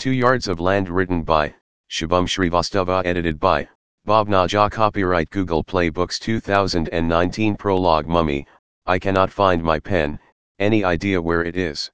[0.00, 1.54] Two Yards of Land written by,
[1.90, 3.68] Shubham Srivastava edited by,
[4.08, 8.46] Bhavna Jha Copyright Google Play Books 2019 Prologue Mummy,
[8.86, 10.18] I cannot find my pen,
[10.58, 11.90] any idea where it is?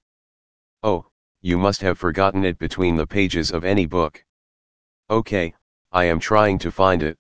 [0.84, 1.06] Oh,
[1.40, 4.25] you must have forgotten it between the pages of any book.
[5.11, 5.53] Okay,
[5.91, 7.19] I am trying to find it.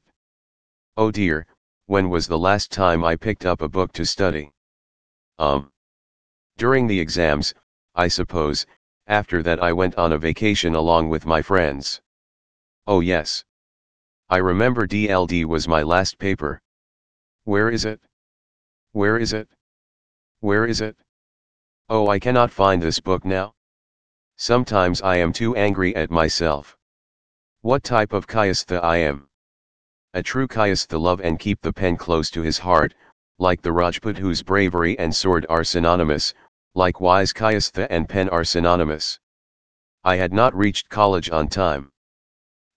[0.96, 1.48] Oh dear,
[1.86, 4.52] when was the last time I picked up a book to study?
[5.40, 5.72] Um.
[6.56, 7.54] During the exams,
[7.96, 8.66] I suppose,
[9.08, 12.00] after that I went on a vacation along with my friends.
[12.86, 13.44] Oh yes.
[14.28, 16.60] I remember DLD was my last paper.
[17.44, 18.00] Where is it?
[18.92, 19.48] Where is it?
[20.40, 20.96] Where is it?
[21.88, 23.54] Oh I cannot find this book now.
[24.36, 26.76] Sometimes I am too angry at myself.
[27.60, 29.28] What type of Kayastha I am?
[30.14, 32.94] A true Kayastha love and keep the pen close to his heart,
[33.38, 36.34] like the Rajput whose bravery and sword are synonymous,
[36.76, 39.18] Likewise Kayastha and pen are synonymous.
[40.04, 41.90] I had not reached college on time.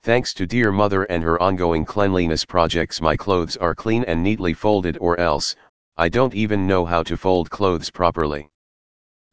[0.04, 4.54] Thanks to dear mother and her ongoing cleanliness projects my clothes are clean and neatly
[4.54, 5.54] folded or else,
[5.98, 8.50] I don't even know how to fold clothes properly.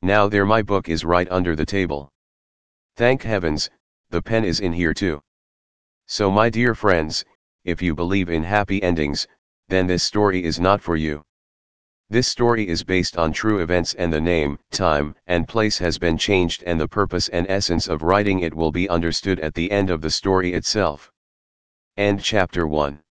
[0.02, 2.12] Now there my book is right under the table.
[2.96, 3.70] Thank heavens,
[4.10, 5.22] the pen is in here too.
[6.06, 7.24] So my dear friends,
[7.62, 9.28] if you believe in happy endings,
[9.68, 11.24] then this story is not for you.
[12.08, 16.16] This story is based on true events and the name, time, and place has been
[16.16, 19.90] changed and the purpose and essence of writing it will be understood at the end
[19.90, 21.10] of the story itself.
[21.96, 23.02] End chapter 1.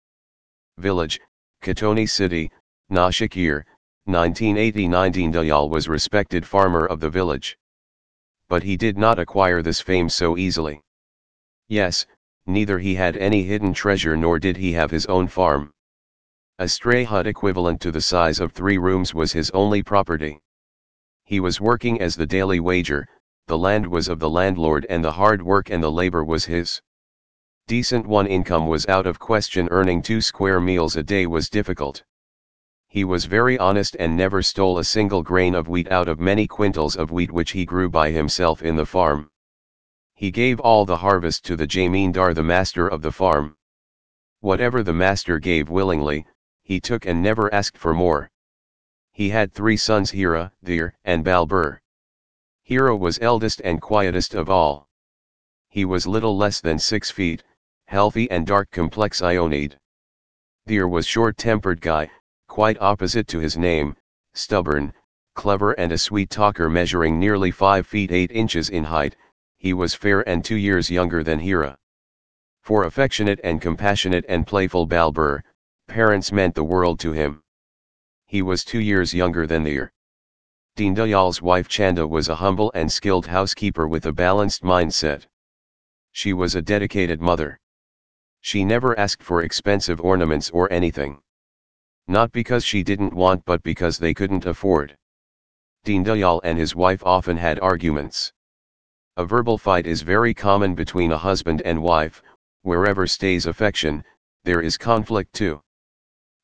[0.77, 1.19] Village,
[1.61, 2.49] Katoni City,
[2.89, 3.65] Nashik year,
[4.05, 7.57] 1980 Deen Dayal was respected farmer of the village.
[8.47, 10.81] But he did not acquire this fame so easily.
[11.67, 12.05] Yes,
[12.45, 15.73] neither he had any hidden treasure nor did he have his own farm.
[16.57, 20.39] A stray hut equivalent to the size of three rooms was his only property.
[21.25, 23.05] He was working as the daily wager,
[23.47, 26.81] the land was of the landlord and the hard work and the labor was his.
[27.67, 32.05] Decent one income was out of question earning two square meals a day was difficult.
[32.87, 36.47] He was very honest and never stole a single grain of wheat out of many
[36.47, 39.29] quintals of wheat which he grew by himself in the farm.
[40.13, 43.57] He gave all the harvest to the Jamindar the master of the farm.
[44.39, 46.25] Whatever the master gave willingly,
[46.65, 48.31] he took and never asked for more.
[49.11, 51.79] He had three sons Hira, Dhir, and Balbeer.
[52.63, 54.89] Hira was eldest and quietest of all.
[55.69, 57.43] He was little less than six feet,
[57.85, 59.77] healthy and dark complex Ionid.
[60.67, 62.09] Dhir was short-tempered guy,
[62.47, 63.95] quite opposite to his name,
[64.33, 64.91] stubborn,
[65.35, 69.15] clever and a sweet talker measuring nearly 5 feet 8 inches in height,
[69.57, 71.77] he was fair and two years younger than Hira.
[72.63, 75.43] For affectionate and compassionate and playful Balbeer,
[75.95, 77.41] parents meant the world to him.
[78.25, 79.91] He was two years younger than Dhir.
[80.75, 85.25] Deen Dayal's wife Chanda was a humble and skilled housekeeper with a balanced mindset.
[86.11, 87.61] She was a dedicated mother.
[88.41, 91.21] She never asked for expensive ornaments or anything.
[92.09, 94.97] Not because she didn't want but because they couldn't afford.
[95.85, 98.33] Deen Dayal and his wife often had arguments.
[99.15, 102.21] A verbal fight is very common between a husband and wife,
[102.63, 104.03] wherever stays affection,
[104.43, 105.61] there is conflict too.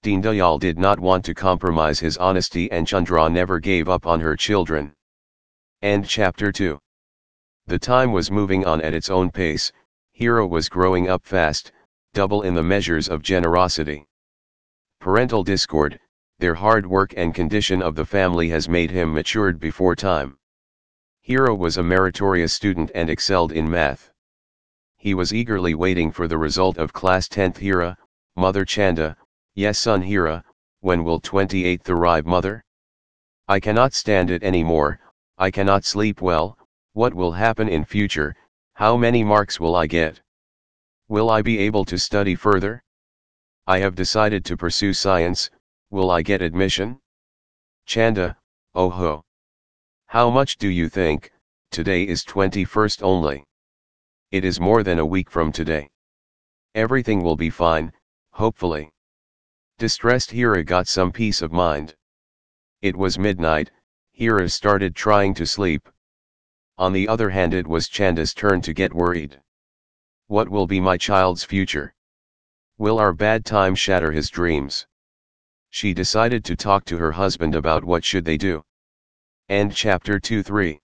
[0.03, 4.19] Deen Dayal did not want to compromise his honesty and Chandra never gave up on
[4.19, 4.95] her children.
[5.83, 6.79] End chapter 2.
[7.67, 9.71] The time was moving on at its own pace,
[10.11, 11.71] Hira was growing up fast,
[12.13, 14.07] double in the measures of generosity.
[14.99, 15.99] Parental discord,
[16.39, 20.35] their hard work and condition of the family has made him matured before time.
[21.21, 24.11] Hira was a meritorious student and excelled in math.
[24.97, 27.95] He was eagerly waiting for the result of class 10th Hira,
[28.35, 29.15] mother Chanda,
[29.53, 30.41] Yes son Hira, uh,
[30.79, 32.63] when will 28th arrive mother?
[33.49, 35.01] I cannot stand it anymore,
[35.37, 36.57] I cannot sleep well,
[36.93, 38.33] what will happen in future,
[38.75, 40.21] how many marks will I get?
[41.09, 42.81] Will I be able to study further?
[43.67, 45.49] I have decided to pursue science,
[45.89, 47.01] will I get admission?
[47.85, 48.37] Chanda,
[48.73, 49.25] oh ho.
[50.05, 51.29] How much do you think,
[51.71, 53.43] today is 21st only.
[54.31, 55.89] It is more than a week from today.
[56.73, 57.91] Everything will be fine,
[58.31, 58.89] hopefully.
[59.81, 61.95] Distressed Hira got some peace of mind.
[62.83, 63.71] It was midnight,
[64.11, 65.89] Hira started trying to sleep.
[66.77, 69.41] On the other hand it was Chanda's turn to get worried.
[70.27, 71.95] What will be my child's future?
[72.77, 74.85] Will our bad time shatter his dreams?
[75.71, 78.63] She decided to talk to her husband about what should they do.
[79.49, 80.79] End chapter 2-3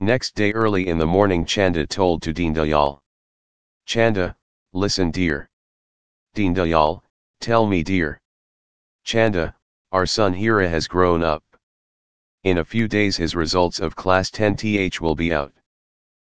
[0.00, 3.02] Next day early in the morning Chanda told to Deen Dayal.
[3.84, 4.34] Chanda,
[4.72, 5.50] listen dear.
[6.32, 7.02] Deen Dayal,
[7.40, 8.20] Tell me dear.
[9.04, 9.54] Chanda,
[9.92, 11.44] our son Hira has grown up.
[12.42, 15.52] In a few days his results of class 10th will be out.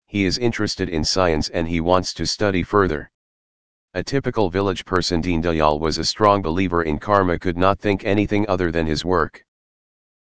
[0.07, 3.11] He is interested in science and he wants to study further.
[3.95, 8.05] A typical village person Deen Dayal was a strong believer in karma could not think
[8.05, 9.47] anything other than his work.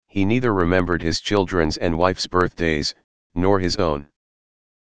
[0.06, 2.94] He neither remembered his children's and wife's birthdays,
[3.34, 4.08] nor his own.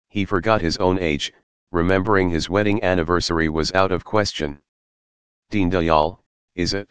[0.08, 1.32] He forgot his own age,
[1.70, 4.60] remembering his wedding anniversary was out of question.
[5.52, 6.19] Deen Dayal,
[6.54, 6.88] is it?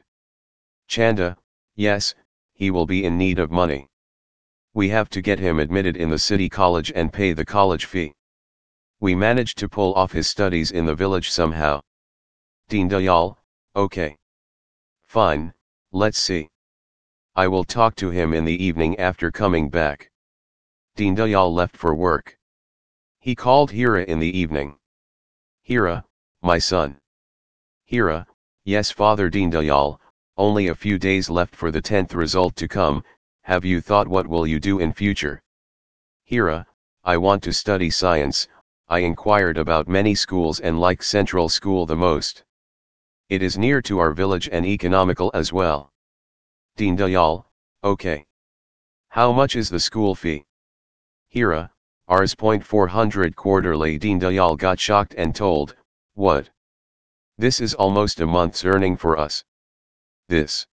[0.87, 1.35] Chanda,
[1.73, 2.13] yes,
[2.53, 3.89] he will be in need of money.
[4.75, 8.13] We have to get him admitted in the city college and pay the college fee.
[8.99, 11.81] We managed to pull off his studies in the village somehow.
[12.69, 13.35] Deen Dayal,
[13.75, 14.15] okay.
[15.01, 15.55] Fine,
[15.91, 16.47] let's see.
[17.35, 20.11] I will talk to him in the evening after coming back.
[20.95, 22.37] Deen Dayal left for work.
[23.17, 24.77] He called Hira in the evening.
[25.63, 26.05] Hira,
[26.43, 26.99] my son.
[27.85, 28.27] Hira,
[28.63, 29.99] yes father Deen Dayal,
[30.37, 33.03] only a few days left for the 10th result to come,
[33.41, 35.41] have you thought what will you do in future?
[36.25, 36.67] Hira,
[37.03, 38.47] I want to study science,
[38.87, 42.43] I inquired about many schools and like Central School the most.
[43.29, 45.91] It is near to our village and economical as well.
[46.77, 47.45] Deen Dayal,
[47.83, 48.27] okay.
[49.09, 50.45] How much is the school fee?
[51.29, 51.71] Hira,
[52.07, 52.35] Rs.
[52.35, 55.75] 400 quarterly Deen Dayal got shocked and told,
[56.13, 56.49] what?
[57.41, 59.43] This is almost a month's earning for us.
[60.29, 60.67] This.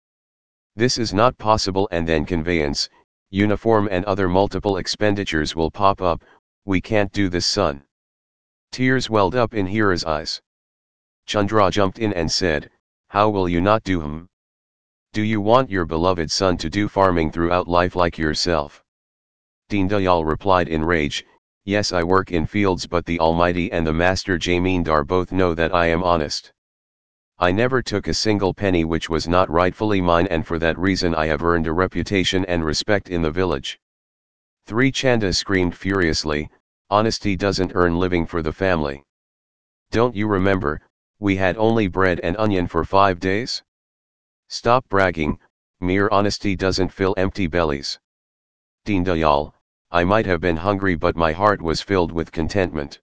[0.76, 2.90] This is not possible and then conveyance,
[3.30, 6.24] uniform and other multiple expenditures will pop up,
[6.66, 7.84] we can't do this son.
[8.72, 10.42] Tears welled up in Hira's eyes.
[11.28, 12.72] Chandra jumped in and said,
[13.10, 14.28] How will you not do him?
[15.14, 18.84] Do you want your beloved son to do farming throughout life like yourself?
[19.70, 21.24] Deen Dayal replied in rage,
[21.64, 25.72] Yes I work in fields but the Almighty and the Master Jamindar both know that
[25.72, 26.54] I am honest.
[27.38, 31.14] I never took a single penny which was not rightfully mine and for that reason
[31.14, 33.80] I have earned a reputation and respect in the village.
[34.66, 36.50] Three Chanda screamed furiously,
[36.90, 39.04] Honesty doesn't earn living for the family.
[39.92, 40.82] Don't you remember,
[41.20, 43.64] we had only bread and onion for five days?
[44.48, 45.40] Stop bragging,
[45.82, 48.00] mere honesty doesn't fill empty bellies.
[48.86, 49.54] Deen Dayal,
[49.92, 53.02] I might have been hungry but my heart was filled with contentment.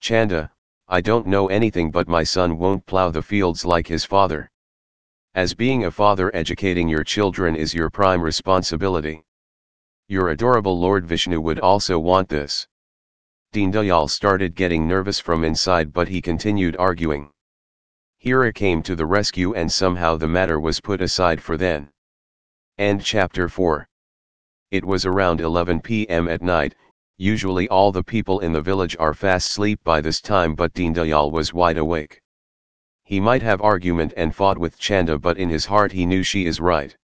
[0.00, 0.52] Chanda,
[0.92, 4.50] I don't know anything but my son won't plow the fields like his father.
[5.36, 9.22] As being a father educating your children is your prime responsibility.
[10.08, 12.66] Your adorable Lord Vishnu would also want this.
[13.52, 17.30] Deen Dayal started getting nervous from inside but he continued arguing.
[18.18, 21.92] Hira came to the rescue and somehow the matter was put aside for then.
[22.78, 23.88] End chapter 4.
[24.72, 26.74] It was around 11 pm at night,
[27.20, 30.94] usually all the people in the village are fast asleep by this time but Deen
[30.94, 32.22] Dayal was wide awake.
[33.04, 36.46] He might have argument and fought with Chanda but in his heart he knew she
[36.46, 36.96] is right.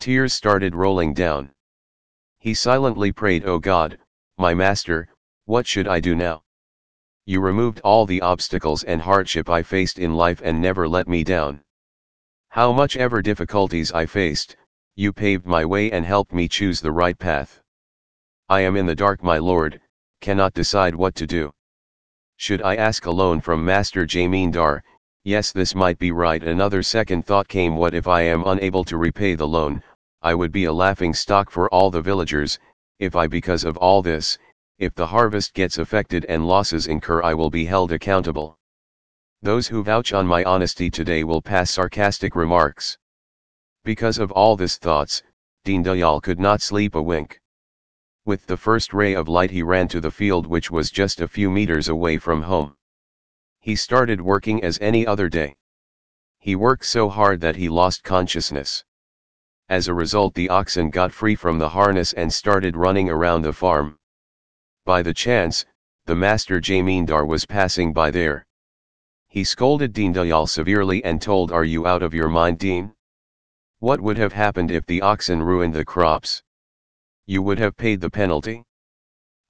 [0.00, 1.52] Tears started rolling down.
[2.40, 4.00] He silently prayed O God,
[4.38, 5.08] my master,
[5.44, 6.42] what should I do now?
[7.24, 11.22] You removed all the obstacles and hardship I faced in life and never let me
[11.22, 11.60] down.
[12.48, 14.56] How much ever difficulties I faced,
[14.96, 17.62] you paved my way and helped me choose the right path.
[18.50, 19.78] I am in the dark my lord,
[20.22, 21.52] cannot decide what to do.
[22.38, 24.80] Should I ask a loan from Master Jamindar,
[25.24, 28.96] yes this might be right another second thought came what if I am unable to
[28.96, 29.82] repay the loan,
[30.22, 32.58] I would be a laughing stock for all the villagers,
[32.98, 34.38] if I because of all this,
[34.78, 38.58] if the harvest gets affected and losses incur I will be held accountable.
[39.42, 42.96] Those who vouch on my honesty today will pass sarcastic remarks.
[43.84, 45.22] Because of all this thoughts,
[45.64, 47.38] Deen Dayal could not sleep a wink.
[48.28, 51.26] With the first ray of light he ran to the field which was just a
[51.26, 52.76] few meters away from home.
[53.58, 55.56] He started working as any other day.
[56.38, 58.84] He worked so hard that he lost consciousness.
[59.70, 63.52] As a result the oxen got free from the harness and started running around the
[63.54, 63.98] farm.
[64.84, 65.64] By the chance,
[66.04, 68.46] the master Jamindar was passing by there.
[69.28, 72.92] He scolded Deen Dayal severely and told are you out of your mind Deen?
[73.78, 76.42] What would have happened if the oxen ruined the crops?
[77.30, 78.64] You would have paid the penalty?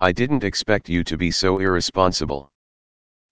[0.01, 2.51] I didn't expect you to be so irresponsible.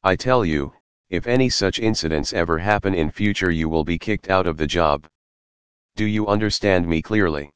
[0.05, 0.73] I tell you,
[1.11, 4.69] if any such incidents ever happen in future you will be kicked out of the
[4.69, 5.09] job.
[5.97, 7.51] Do you understand me clearly?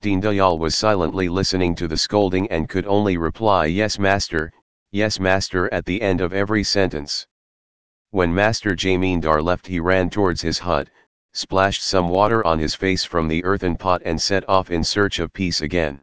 [0.00, 4.50] Deen Dayal was silently listening to the scolding and could only reply yes master,
[4.92, 7.26] yes master at the end of every sentence.
[8.12, 10.88] When Master Jamindar left he ran towards his hut,
[11.32, 15.18] splashed some water on his face from the earthen pot and set off in search
[15.18, 16.00] of peace again.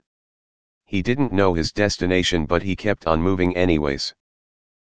[0.86, 4.14] He didn't know his destination but he kept on moving anyways.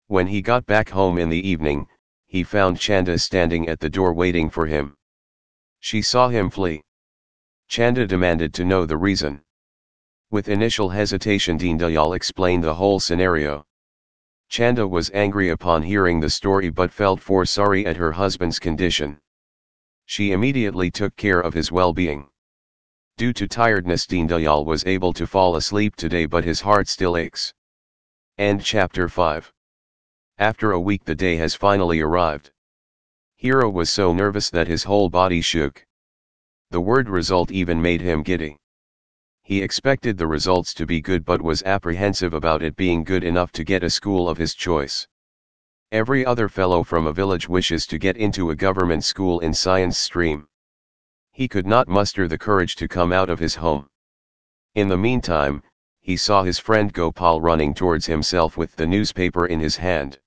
[0.08, 1.88] When he got back home in the evening,
[2.26, 4.96] he found Chanda standing at the door waiting for him.
[5.80, 6.82] She saw him flee.
[7.68, 9.42] Chanda demanded to know the reason.
[10.32, 13.66] With initial hesitation Deen Dayal explained the whole scenario.
[14.50, 19.20] Chanda was angry upon hearing the story but felt for sorry at her husband's condition.
[20.06, 22.30] She immediately took care of his well-being.
[23.18, 27.16] Due to tiredness Deen Dayal was able to fall asleep today but his heart still
[27.16, 27.54] aches.
[28.38, 29.54] End chapter 5.
[30.40, 32.52] After a week the day has finally arrived.
[33.36, 35.86] Hira was so nervous that his whole body shook.
[36.72, 38.58] The word result even made him giddy.
[39.44, 43.52] He expected the results to be good but was apprehensive about it being good enough
[43.52, 45.08] to get a school of his choice.
[45.94, 49.96] Every other fellow from a village wishes to get into a government school in science
[49.96, 50.48] stream.
[51.32, 53.88] He could not muster the courage to come out of his home.
[54.74, 55.62] In the meantime,
[56.02, 60.18] he saw his friend Gopal running towards himself with the newspaper in his hand.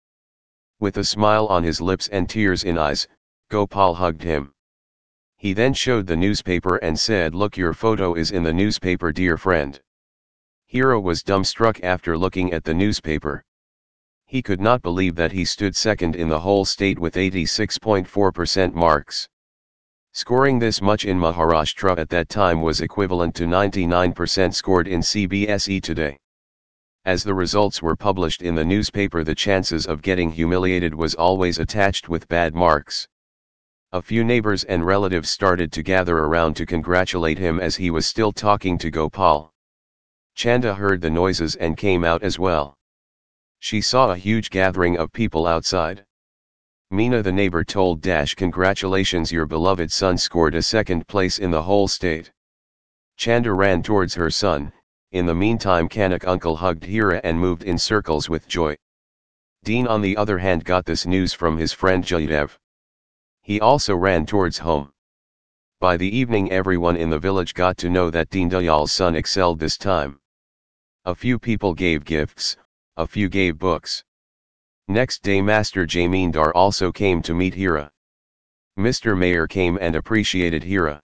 [0.78, 3.08] With a smile on his lips and tears in eyes,
[3.48, 4.54] Gopal hugged him.
[5.36, 9.36] He then showed the newspaper and said look your photo is in the newspaper dear
[9.36, 9.80] friend.
[10.66, 13.44] Hira was dumbstruck after looking at the newspaper.
[14.28, 19.28] He could not believe that he stood second in the whole state with 86.4% marks.
[20.12, 25.80] Scoring this much in Maharashtra at that time was equivalent to 99% scored in CBSE
[25.80, 26.18] today.
[27.04, 31.60] As the results were published in the newspaper the chances of getting humiliated was always
[31.60, 33.06] attached with bad marks.
[33.92, 38.06] A few neighbors and relatives started to gather around to congratulate him as he was
[38.06, 39.54] still talking to Gopal.
[40.34, 42.75] Chanda heard the noises and came out as well.
[43.58, 46.04] She saw a huge gathering of people outside.
[46.90, 51.62] Mina the neighbor told Dash congratulations your beloved son scored a second place in the
[51.62, 52.32] whole state.
[53.16, 54.72] Chanda ran towards her son,
[55.10, 58.76] in the meantime Kanak uncle hugged Hira and moved in circles with joy.
[59.64, 62.56] Deen on the other hand got this news from his friend Jayadev.
[63.42, 64.92] He also ran towards home.
[65.80, 69.58] By the evening everyone in the village got to know that Deen Dayal's son excelled
[69.58, 70.20] this time.
[71.04, 72.56] A few people gave gifts,
[72.98, 74.02] a few gave books.
[74.88, 77.90] Next day Master Jamindar also came to meet Hira.
[78.78, 79.18] Mr.
[79.18, 81.02] Mayor came and appreciated Hira.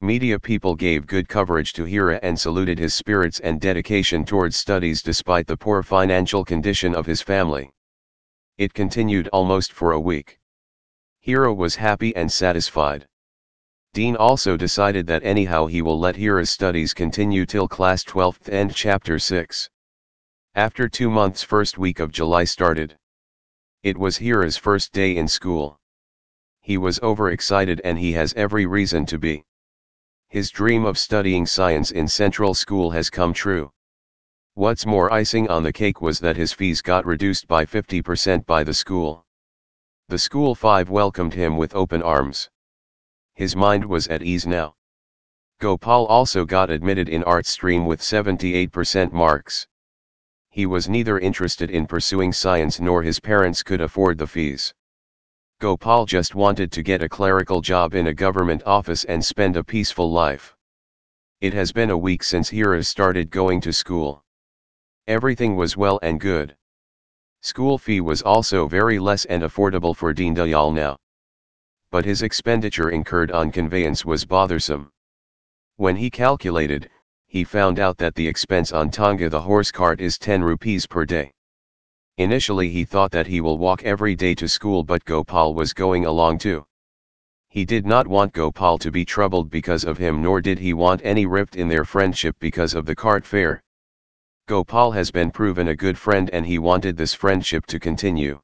[0.00, 5.02] Media people gave good coverage to Hira and saluted his spirits and dedication towards studies
[5.02, 7.70] despite the poor financial condition of his family.
[8.56, 10.38] It continued almost for a week.
[11.18, 13.06] Hira was happy and satisfied.
[13.94, 18.72] Deen also decided that anyhow he will let Hira's studies continue till class 12th and
[18.72, 19.68] chapter 6.
[20.56, 22.98] After two months first week of July started.
[23.84, 25.78] It was Hira's first day in school.
[26.60, 29.44] He was overexcited and he has every reason to be.
[30.28, 33.70] His dream of studying science in central school has come true.
[34.54, 38.64] What's more icing on the cake was that his fees got reduced by 50% by
[38.64, 39.24] the school.
[40.08, 42.50] The school five welcomed him with open arms.
[43.34, 44.74] His mind was at ease now.
[45.60, 49.68] Gopal also got admitted in art stream with 78% marks.
[50.50, 54.74] He was neither interested in pursuing science nor his parents could afford the fees.
[55.60, 59.62] Gopal just wanted to get a clerical job in a government office and spend a
[59.62, 60.56] peaceful life.
[61.40, 64.24] It has been a week since Hira started going to school.
[65.06, 66.56] Everything was well and good.
[67.42, 70.98] School fee was also very less and affordable for Deen Dayal now.
[71.90, 74.90] But his expenditure incurred on conveyance was bothersome.
[75.76, 76.90] When he calculated,
[77.30, 81.04] he found out that the expense on Tonga the horse cart is 10 rupees per
[81.04, 81.30] day.
[82.18, 86.06] Initially he thought that he will walk every day to school but Gopal was going
[86.06, 86.66] along too.
[87.48, 91.02] He did not want Gopal to be troubled because of him nor did he want
[91.04, 93.62] any rift in their friendship because of the cart fare.
[94.48, 98.40] Gopal has been proven a good friend and he wanted this friendship to continue.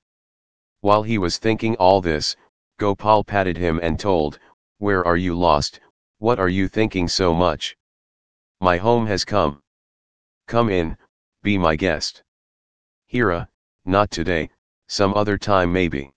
[0.80, 2.36] While he was thinking all this,
[2.78, 4.38] Gopal patted him and told,
[4.78, 5.80] Where are you lost,
[6.18, 7.76] what are you thinking so much?
[8.60, 9.62] My home has come.
[10.46, 10.96] Come in,
[11.42, 12.22] be my guest.
[13.06, 13.44] Hira, uh,
[13.84, 14.50] not today,
[14.88, 16.12] some other time maybe.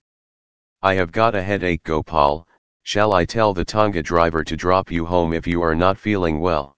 [0.82, 2.48] I have got a headache Gopal,
[2.84, 6.40] shall I tell the Tonga driver to drop you home if you are not feeling
[6.40, 6.78] well?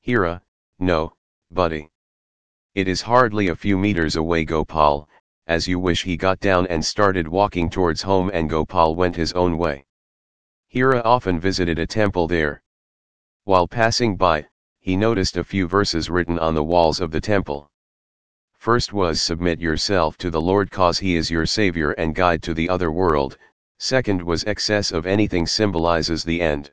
[0.00, 0.38] Hira, uh,
[0.80, 1.14] no,
[1.52, 1.88] buddy.
[2.74, 5.08] It is hardly a few meters away Gopal,
[5.46, 9.32] as you wish he got down and started walking towards home and Gopal went his
[9.34, 9.84] own way.
[10.66, 12.62] Hira uh, often visited a temple there.
[13.44, 14.46] While passing by,
[14.82, 17.70] he noticed a few verses written on the walls of the temple.
[18.54, 22.52] First was submit yourself to the Lord cause he is your savior and guide to
[22.52, 23.38] the other world,
[23.78, 26.72] second was excess of anything symbolizes the end.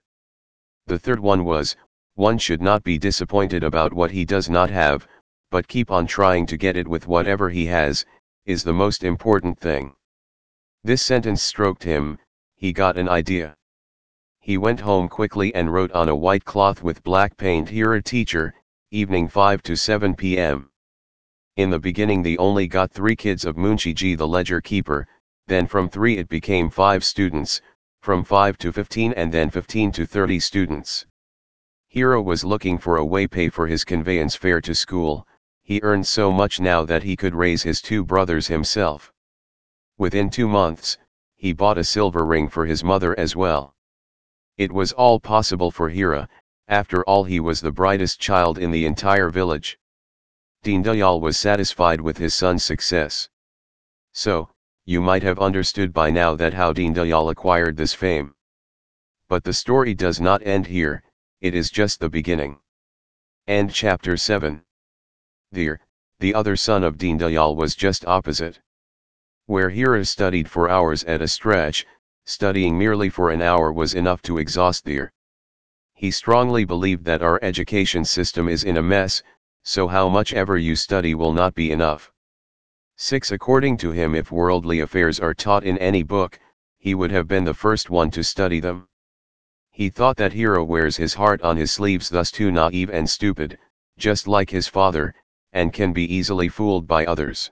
[0.87, 1.75] The third one was,
[2.15, 5.07] one should not be disappointed about what he does not have,
[5.51, 8.07] but keep on trying to get it with whatever he has,
[8.43, 9.95] is the most important thing.
[10.83, 12.17] This sentence stroked him,
[12.55, 13.55] he got an idea.
[14.41, 18.01] He went home quickly and wrote on a white cloth with black paint here a
[18.01, 18.55] teacher,
[18.89, 20.71] evening 5 to 7 p.m.
[21.55, 25.07] In the beginning they only got three kids of Munshiji the ledger keeper,
[25.45, 27.61] then from three it became five students,
[28.01, 31.05] from 5 to 15 and then 15 to 30 students.
[31.87, 35.27] Hira was looking for a way pay for his conveyance fare to school,
[35.61, 39.13] he earned so much now that he could raise his two brothers himself.
[39.99, 40.97] Within two months,
[41.35, 43.75] he bought a silver ring for his mother as well.
[44.59, 46.27] It was all possible for Hira,
[46.67, 49.79] after all he was the brightest child in the entire village.
[50.65, 53.29] Dayal was satisfied with his son's success.
[54.11, 54.49] So,
[54.83, 58.35] you might have understood by now that how Dayal acquired this fame.
[59.29, 61.03] But the story does not end here,
[61.39, 62.59] it is just the beginning.
[63.47, 64.61] End chapter 7.
[65.53, 65.79] There,
[66.19, 68.59] the other son of Dayal was just opposite.
[69.45, 71.85] Where Hira studied for hours at a stretch,
[72.29, 75.09] studying merely for an hour was enough to exhaust Dhir.
[75.95, 79.23] He strongly believed that our education system is in a mess,
[79.63, 82.11] so how much ever you study will not be enough.
[82.97, 83.31] 6.
[83.31, 86.39] According to him if worldly affairs are taught in any book,
[86.77, 88.87] he would have been the first one to study them.
[89.71, 93.57] He thought that Hira wears his heart on his sleeves thus too naive and stupid,
[93.97, 95.15] just like his father,
[95.51, 97.49] and can be easily fooled by others.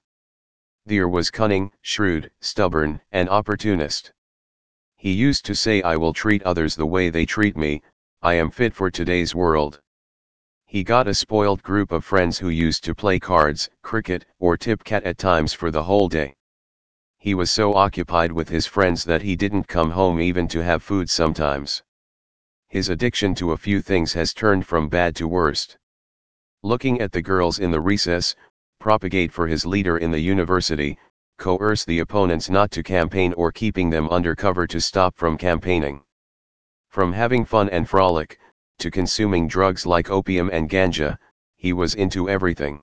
[0.87, 4.13] Dhir was cunning, shrewd, stubborn, and opportunist.
[4.99, 7.83] He used to say I will treat others the way they treat me,
[8.23, 9.79] I am fit for today's world.
[10.65, 14.83] He got a spoiled group of friends who used to play cards, cricket, or tip
[14.83, 16.35] cat at times for the whole day.
[17.19, 20.81] He was so occupied with his friends that he didn't come home even to have
[20.81, 21.83] food sometimes.
[22.67, 25.77] His addiction to a few things has turned from bad to worst.
[26.63, 28.35] Looking at the girls in the recess,
[28.79, 30.97] propagate for his leader in the university,
[31.37, 36.01] coerce the opponents not to campaign or keeping them under cover to stop from campaigning.
[36.89, 38.39] From having fun and frolic,
[38.79, 41.17] to consuming drugs like opium and ganja,
[41.55, 42.81] he was into everything.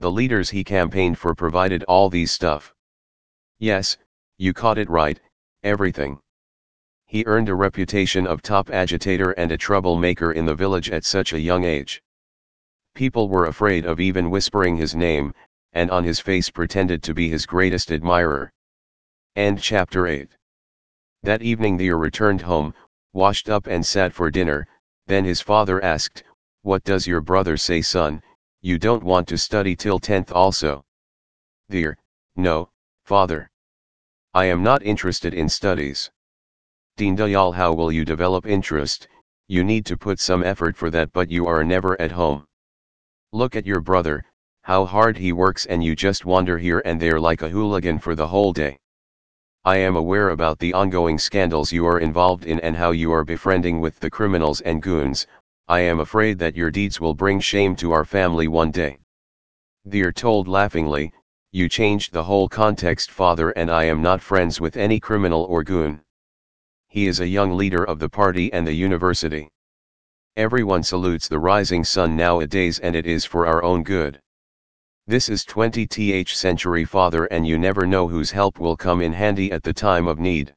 [0.00, 2.74] The leaders he campaigned for provided all these stuff.
[3.58, 3.96] Yes,
[4.36, 5.18] you caught it right,
[5.62, 6.20] everything.
[7.06, 11.32] He earned a reputation of top agitator and a troublemaker in the village at such
[11.32, 12.02] a young age.
[12.94, 15.32] People were afraid of even whispering his name,
[15.76, 18.50] and on his face pretended to be his greatest admirer.
[19.36, 20.30] End chapter 8.
[21.22, 22.72] That evening Dhir returned home,
[23.12, 24.66] washed up and sat for dinner,
[25.06, 26.24] then his father asked,
[26.62, 28.22] What does your brother say son,
[28.62, 30.82] you don't want to study till 10th also?
[31.70, 31.96] Dhir,
[32.36, 32.70] no,
[33.04, 33.50] father.
[34.32, 36.10] I am not interested in studies.
[36.96, 39.08] Dayal how will you develop interest,
[39.46, 42.46] you need to put some effort for that but you are never at home.
[43.32, 44.24] Look at your brother,
[44.66, 48.16] how hard he works and you just wander here and there like a hooligan for
[48.16, 48.76] the whole day.
[49.64, 53.24] I am aware about the ongoing scandals you are involved in and how you are
[53.24, 55.28] befriending with the criminals and goons,
[55.68, 58.98] I am afraid that your deeds will bring shame to our family one day.
[59.84, 61.12] They're told laughingly,
[61.52, 65.62] you changed the whole context father and I am not friends with any criminal or
[65.62, 66.00] goon
[66.96, 69.50] he is a young leader of the party and the university.
[70.34, 74.18] Everyone salutes the rising sun nowadays and it is for our own good.
[75.08, 79.52] This is 20th century father and you never know whose help will come in handy
[79.52, 80.52] at the time of need.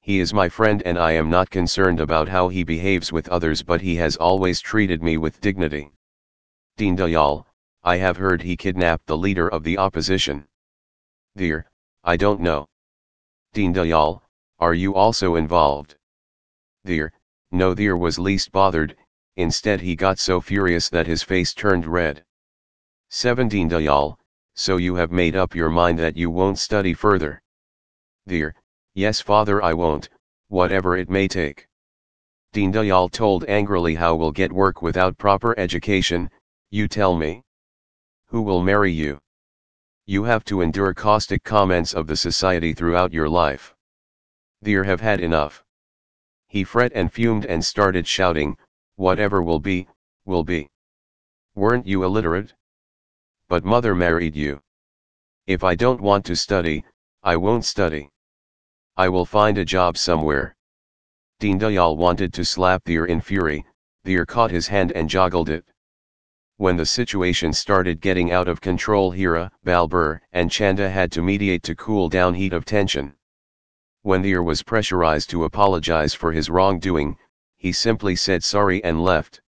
[0.00, 3.62] He is my friend and I am not concerned about how he behaves with others
[3.62, 5.90] but he has always treated me with dignity.
[6.78, 7.44] Dayal,
[7.84, 10.46] I have heard he kidnapped the leader of the opposition.
[11.36, 11.70] Dear,
[12.02, 12.70] I don't know.
[13.52, 14.22] Dayal,
[14.58, 15.94] are you also involved?
[16.84, 17.12] There,
[17.50, 18.96] no there was least bothered,
[19.36, 22.24] instead he got so furious that his face turned red.
[23.10, 24.18] 17 Dayal,
[24.54, 27.40] so you have made up your mind that you won't study further.
[28.26, 28.54] There,
[28.92, 30.10] yes father I won't,
[30.48, 31.66] whatever it may take.
[32.52, 36.30] Dayal told angrily how will get work without proper education,
[36.68, 37.42] you tell me.
[38.26, 39.18] Who will marry you?
[40.04, 43.74] You have to endure caustic comments of the society throughout your life.
[44.60, 45.64] They're have had enough.
[46.46, 48.58] He fret and fumed and started shouting,
[48.96, 49.88] whatever will be,
[50.26, 50.68] will be.
[51.54, 52.52] Weren't you illiterate?
[53.48, 54.60] But mother married you.
[55.46, 56.84] If I don't want to study,
[57.22, 58.10] I won't study.
[58.96, 60.54] I will find a job somewhere.
[61.40, 63.64] Dayal wanted to slap Dhir in fury,
[64.04, 65.64] Dhir caught his hand and joggled it.
[66.56, 71.62] When the situation started getting out of control Hira, Balbeer, and Chanda had to mediate
[71.62, 73.14] to cool down heat of tension.
[74.02, 77.16] When Dhir was pressurized to apologize for his wrongdoing,
[77.56, 79.40] he simply said sorry and left.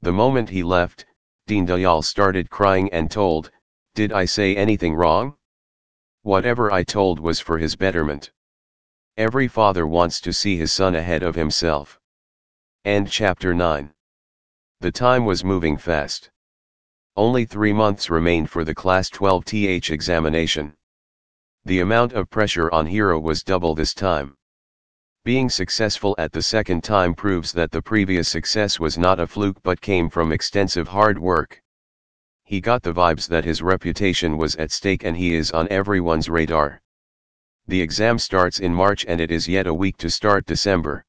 [0.00, 1.06] The moment he left,
[1.46, 3.50] Dayal started crying and told,
[3.94, 5.36] Did I say anything wrong?
[6.22, 8.30] Whatever I told was for his betterment.
[9.16, 12.00] Every father wants to see his son ahead of himself.
[12.84, 13.92] End chapter 9.
[14.80, 16.30] The time was moving fast.
[17.16, 20.74] Only three months remained for the Class 12 TH examination.
[21.64, 24.36] The amount of pressure on Hira was double this time.
[25.24, 29.62] Being successful at the second time proves that the previous success was not a fluke
[29.62, 31.62] but came from extensive hard work.
[32.42, 36.28] He got the vibes that his reputation was at stake and he is on everyone's
[36.28, 36.82] radar.
[37.68, 41.04] The exam starts in March and it is yet a week to start December.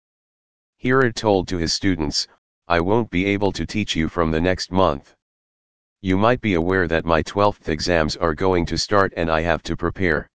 [0.78, 2.28] Hira told to his students,
[2.68, 5.16] I won't be able to teach you from the next month.
[6.02, 9.64] You might be aware that my 12th exams are going to start and I have
[9.64, 10.30] to prepare.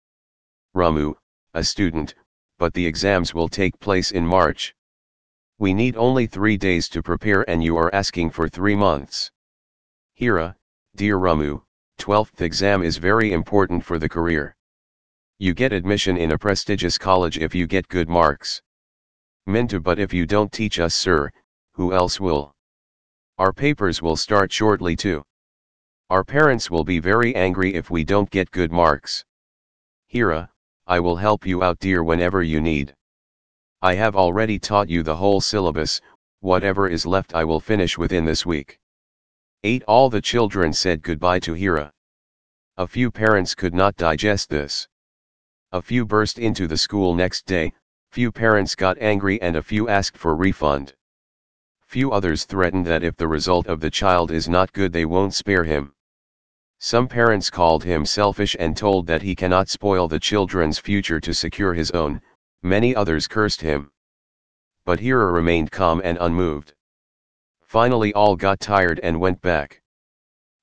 [0.77, 1.17] Ramu,
[1.55, 2.15] a student,
[2.59, 4.75] but the exams will take place in March.
[5.59, 9.31] We need only three days to prepare and you are asking for three months.
[10.15, 10.57] Hira,
[10.95, 11.63] dear Ramu,
[11.99, 14.57] 12th exam is very important for the career.
[15.39, 18.63] You get admission in a prestigious college if you get good marks.
[19.49, 21.31] Mintu but if you don't teach us sir,
[21.73, 22.55] who else will?
[23.39, 25.25] Our papers will start shortly too.
[26.09, 29.25] Our parents will be very angry if we don't get good marks.
[30.07, 30.51] Hira,
[30.87, 32.95] I will help you out dear whenever you need.
[33.81, 36.03] I have already taught you the whole syllabus,
[36.41, 38.79] whatever is left I will finish within this week.
[39.63, 39.83] 8.
[39.85, 41.91] All the children said goodbye to Hira.
[42.77, 44.87] A few parents could not digest this.
[45.73, 47.73] A few burst into the school next day,
[48.11, 50.95] few parents got angry and a few asked for refund.
[51.87, 55.33] Few others threatened that if the result of the child is not good they won't
[55.33, 55.94] spare him.
[56.87, 61.33] Some parents called him selfish and told that he cannot spoil the children's future to
[61.33, 62.21] secure his own,
[62.63, 63.91] many others cursed him.
[64.85, 66.75] But Hira remained calm and unmoved.
[67.63, 69.81] Finally all got tired and went back.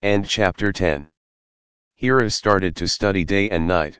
[0.03, 1.09] End chapter 10.
[1.95, 3.99] Hira started to study day and night.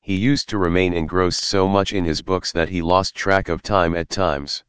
[0.00, 3.62] He used to remain engrossed so much in his books that he lost track of
[3.62, 4.64] time at times.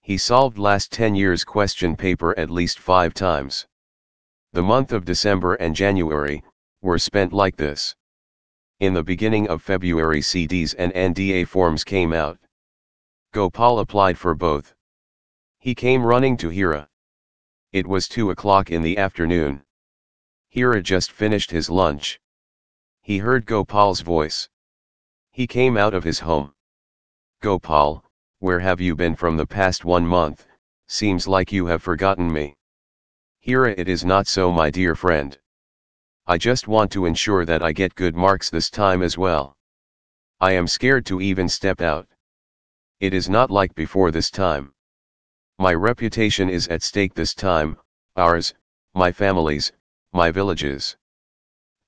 [0.00, 3.66] He solved last 10 years question paper at least 5 times.
[4.54, 6.44] The month of December and January,
[6.82, 7.96] were spent like this.
[8.80, 12.38] In the beginning of February CDS and NDA forms came out.
[13.32, 14.74] Gopal applied for both.
[15.58, 16.90] He came running to Hira.
[17.72, 19.64] It was 2 o'clock in the afternoon.
[20.50, 22.20] Hira just finished his lunch.
[23.00, 24.50] He heard Gopal's voice.
[25.30, 26.52] He came out of his home.
[27.40, 28.04] Gopal,
[28.40, 30.46] where have you been from the past one month,
[30.88, 32.54] seems like you have forgotten me.
[33.44, 35.36] Hira it is not so my dear friend.
[36.28, 39.56] I just want to ensure that I get good marks this time as well.
[40.40, 42.08] I am scared to even step out.
[43.00, 44.72] It is not like before this time.
[45.58, 47.76] My reputation is at stake this time,
[48.14, 48.54] ours,
[48.94, 49.72] my family's,
[50.12, 50.96] my village's.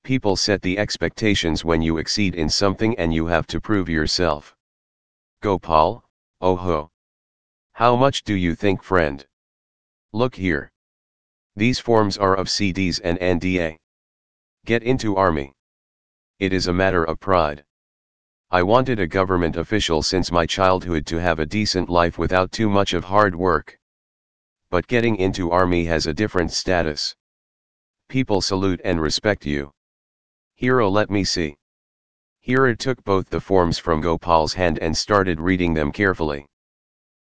[0.03, 4.53] People set the expectations when you exceed in something and you have to prove yourself.
[5.39, 6.03] Gopal,
[6.41, 6.91] oh ho.
[7.71, 9.25] How much do you think friend?
[10.11, 10.73] Look here.
[11.57, 13.77] These forms are of CDS and NDA.
[14.65, 15.53] Get into army.
[16.37, 17.63] It is a matter of pride.
[18.51, 22.69] I wanted a government official since my childhood to have a decent life without too
[22.69, 23.79] much of hard work.
[24.69, 27.15] But getting into army has a different status.
[28.09, 29.71] People salute and respect you.
[30.55, 31.55] Hira let me see.
[32.41, 36.45] Hira took both the forms from Gopal's hand and started reading them carefully.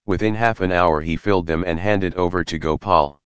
[0.05, 3.21] Within half an hour he filled them and handed over to Gopal.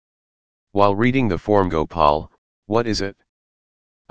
[0.76, 2.30] While reading the form Gopal,
[2.66, 3.16] what is it?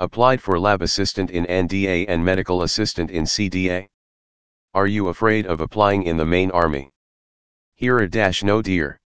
[0.00, 3.86] Applied for lab assistant in NDA and medical assistant in CDA.
[4.74, 6.90] Are you afraid of applying in the main army?
[7.76, 8.98] Here a dash no dear.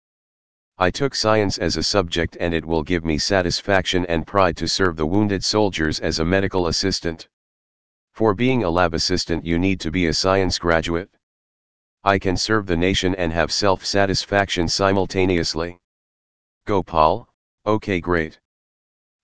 [0.79, 4.67] I took science as a subject and it will give me satisfaction and pride to
[4.67, 7.29] serve the wounded soldiers as a medical assistant.
[8.15, 11.11] For being a lab assistant you need to be a science graduate.
[12.05, 15.79] I can serve the nation and have self-satisfaction simultaneously.
[16.65, 17.30] Gopal,
[17.67, 18.41] Okay great.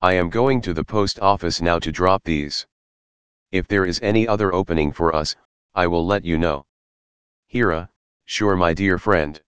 [0.03, 2.67] I am going to the post office now to drop these.
[3.51, 5.35] If there is any other opening for us,
[5.75, 6.67] I will let you know.
[7.47, 7.89] Hira,
[8.27, 9.41] sure my dear friend.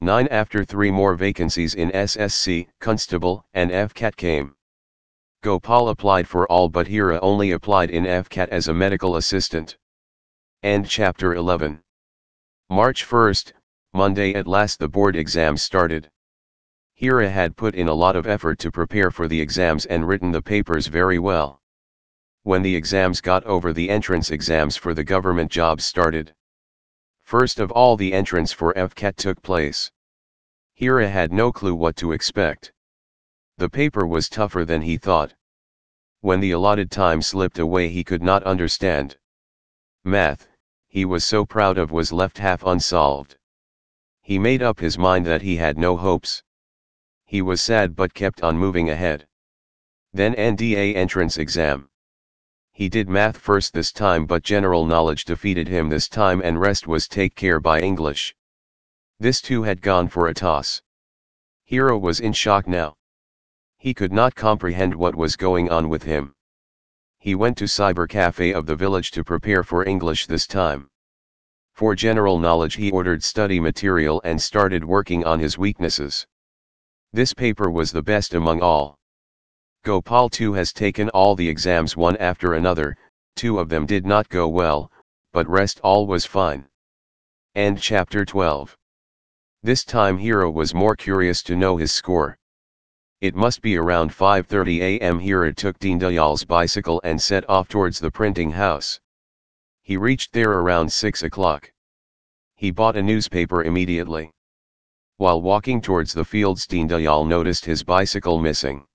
[0.00, 4.54] 9 After three more vacancies in SSC, Constable, and FCAT came.
[5.42, 9.76] Gopal applied for all but Hira only applied in FCAT as a medical assistant.
[10.62, 11.82] End chapter 11.
[12.70, 13.52] March 1st,
[13.92, 16.10] Monday at last the board exams started.
[17.00, 20.32] Hira had put in a lot of effort to prepare for the exams and written
[20.32, 21.62] the papers very well.
[22.42, 26.34] When the exams got over the entrance exams for the government jobs started.
[27.22, 29.92] First of all the entrance for FCAT took place.
[30.74, 32.72] Hira had no clue what to expect.
[33.58, 35.34] The paper was tougher than he thought.
[36.20, 39.16] When the allotted time slipped away he could not understand.
[40.02, 40.48] Math,
[40.88, 43.36] he was so proud of was left half unsolved.
[44.20, 46.42] He made up his mind that he had no hopes.
[47.30, 49.26] He was sad but kept on moving ahead.
[50.14, 51.90] Then NDA entrance exam.
[52.72, 56.86] He did math first this time but general knowledge defeated him this time and rest
[56.86, 58.34] was take care by English.
[59.20, 60.80] This too had gone for a toss.
[61.64, 62.96] Hira was in shock now.
[63.76, 66.34] He could not comprehend what was going on with him.
[67.18, 70.88] He went to cyber cafe of the village to prepare for English this time.
[71.74, 76.26] For general knowledge he ordered study material and started working on his weaknesses.
[77.12, 78.98] This paper was the best among all.
[79.82, 82.96] Gopal too has taken all the exams one after another,
[83.34, 84.92] two of them did not go well,
[85.32, 86.68] but rest all was fine.
[87.54, 88.76] End chapter 12.
[89.62, 92.36] This time Hira was more curious to know his score.
[93.20, 98.10] It must be around 5.30 am Hira took Deendayal's bicycle and set off towards the
[98.10, 99.00] printing house.
[99.82, 101.72] He reached there around 6 o'clock.
[102.54, 104.30] He bought a newspaper immediately.
[105.18, 108.86] While walking towards the fields Deendayal noticed his bicycle missing.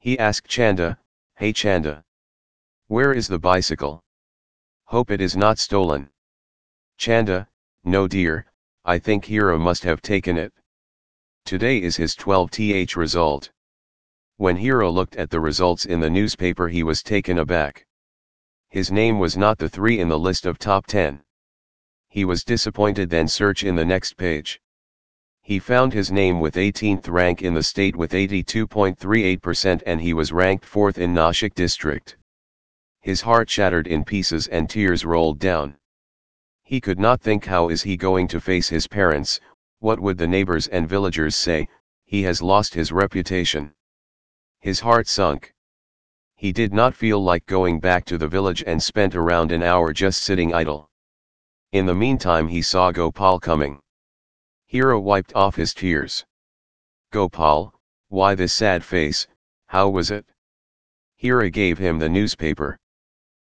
[0.00, 0.98] He asked Chanda,
[1.36, 2.04] Hey Chanda.
[2.88, 4.02] Where is the bicycle?
[4.86, 6.10] Hope it is not stolen.
[6.98, 7.48] Chanda,
[7.84, 8.46] no dear,
[8.84, 10.52] I think Hira must have taken it.
[11.44, 13.52] Today is his 12th result.
[14.38, 17.86] When Hira looked at the results in the newspaper he was taken aback.
[18.68, 21.22] His name was not the 3 in the list of top 10.
[22.08, 24.60] He was disappointed then search in the next page.
[25.46, 30.32] He found his name with 18th rank in the state with 82.38% and he was
[30.32, 32.16] ranked 4th in Nashik district.
[33.00, 35.76] His heart shattered in pieces and tears rolled down.
[36.64, 39.38] He could not think how is he going to face his parents,
[39.78, 41.68] what would the neighbors and villagers say,
[42.06, 43.72] he has lost his reputation.
[44.58, 45.54] His heart sunk.
[46.34, 49.92] He did not feel like going back to the village and spent around an hour
[49.92, 50.90] just sitting idle.
[51.70, 53.80] In the meantime he saw Gopal coming.
[54.68, 56.26] Hira wiped off his tears.
[57.12, 57.72] Gopal,
[58.08, 59.28] why this sad face,
[59.66, 60.26] how was it?
[61.14, 62.76] Hira gave him the newspaper.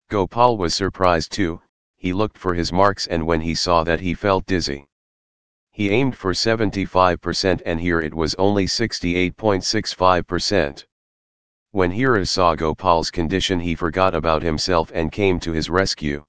[0.09, 1.61] Gopal was surprised too,
[1.97, 4.87] he looked for his marks and when he saw that he felt dizzy.
[5.69, 10.85] He aimed for 75% and here it was only 68.65%.
[11.71, 16.25] When Hira saw Gopal's condition he forgot about himself and came to his rescue.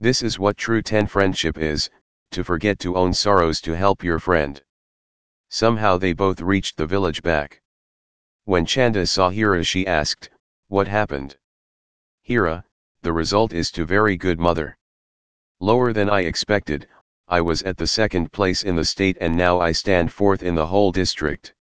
[0.00, 1.90] This is what true ten friendship is,
[2.30, 4.62] to forget to own sorrows to help your friend.
[5.48, 7.60] Somehow they both reached the village back.
[8.44, 10.30] When Chanda saw Hira she asked,
[10.68, 11.36] what happened?
[12.22, 12.64] Hira,
[13.02, 14.78] the result is to very good mother.
[15.58, 16.88] Lower than I expected,
[17.26, 20.54] I was at the second place in the state and now I stand fourth in
[20.54, 21.54] the whole district.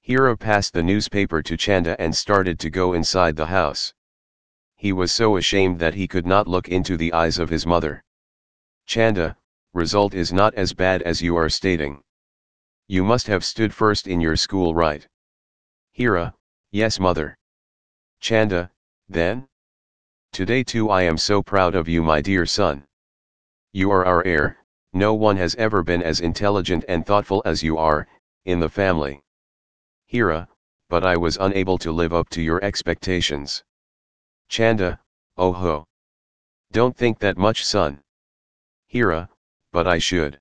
[0.00, 3.94] Hira passed the newspaper to Chanda and started to go inside the house.
[4.76, 8.04] He was so ashamed that he could not look into the eyes of his mother.
[8.86, 9.36] Chanda,
[9.74, 12.00] result is not as bad as you are stating.
[12.86, 15.06] You must have stood first in your school right?
[15.92, 16.32] Hira,
[16.70, 17.36] yes mother.
[18.20, 18.70] Chanda,
[19.08, 19.48] then?
[20.32, 22.86] Today too I am so proud of you my dear son.
[23.72, 27.76] You are our heir, no one has ever been as intelligent and thoughtful as you
[27.76, 28.06] are,
[28.44, 29.22] in the family.
[30.06, 30.48] Hira,
[30.88, 33.64] but I was unable to live up to your expectations.
[34.48, 35.00] Chanda,
[35.36, 35.84] oh ho.
[36.70, 38.00] Don't think that much son.
[38.86, 39.28] Hira,
[39.74, 40.38] but I should.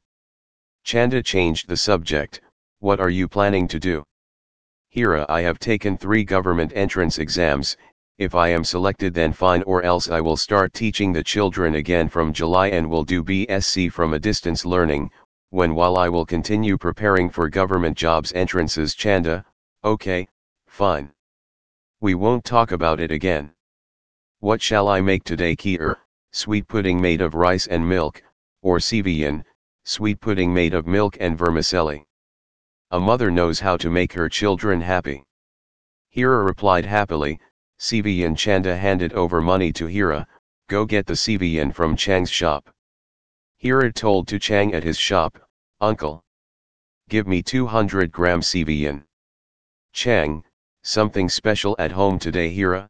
[0.84, 2.40] Chanda changed the subject,
[2.82, 4.04] what are you planning to do?
[4.90, 7.76] Hira I have taken three government entrance exams,
[8.20, 12.10] if I am selected then fine or else I will start teaching the children again
[12.10, 15.10] from July and will do BSc from a distance learning,
[15.50, 19.44] when while I will continue preparing for government jobs entrances Chanda,
[19.84, 20.28] okay,
[20.68, 21.12] fine.
[22.02, 23.52] We won't talk about it again.
[24.42, 25.96] What shall I make today Kheer,
[26.34, 28.22] sweet pudding made of rice and milk,
[28.64, 29.44] or seviyan,
[29.84, 32.06] sweet pudding made of milk and vermicelli.
[32.92, 35.24] A mother knows how to make her children happy.
[36.10, 37.40] Hira replied happily,
[37.80, 40.26] Seviyan Chanda handed over money to Hira,
[40.70, 42.70] go get the Seviyan from Chang's shop.
[43.58, 45.38] Hira told to Chang at his shop,
[45.82, 46.24] Uncle.
[47.10, 49.04] Give me 200 gram Seviyan.
[49.92, 50.44] Chang,
[50.84, 52.90] something special at home today Hira?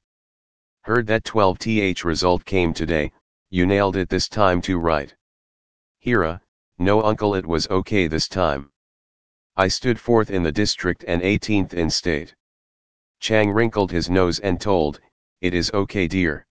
[0.81, 3.11] Heard that 12th result came today,
[3.49, 5.15] you nailed it this time too right.
[6.03, 6.41] Hira,
[6.77, 8.69] no uncle it was okay this time.
[9.55, 12.35] I stood fourth in the district and 18th in state.
[13.21, 14.99] Chang wrinkled his nose and told,
[15.39, 16.45] it is okay dear.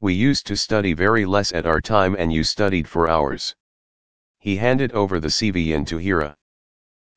[0.00, 3.54] We used to study very less at our time and you studied for hours.
[4.40, 6.36] He handed over the Seviyan to Hira.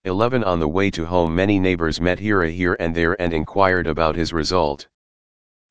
[0.03, 3.87] 11 On the way to home many neighbors met Hira here and there and inquired
[3.87, 4.87] about his result.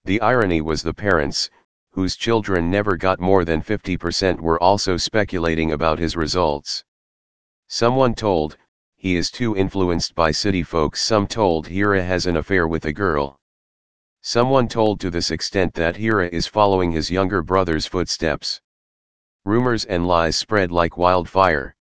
[0.03, 1.49] The irony was the parents,
[1.97, 6.85] whose children never got more than 50% were also speculating about his results.
[7.69, 8.59] Someone told,
[8.97, 12.93] he is too influenced by city folks some told Hira has an affair with a
[12.93, 13.41] girl.
[14.21, 18.61] Someone told to this extent that Hira is following his younger brother's footsteps.
[19.47, 21.77] Rumors and lies spread like wildfire.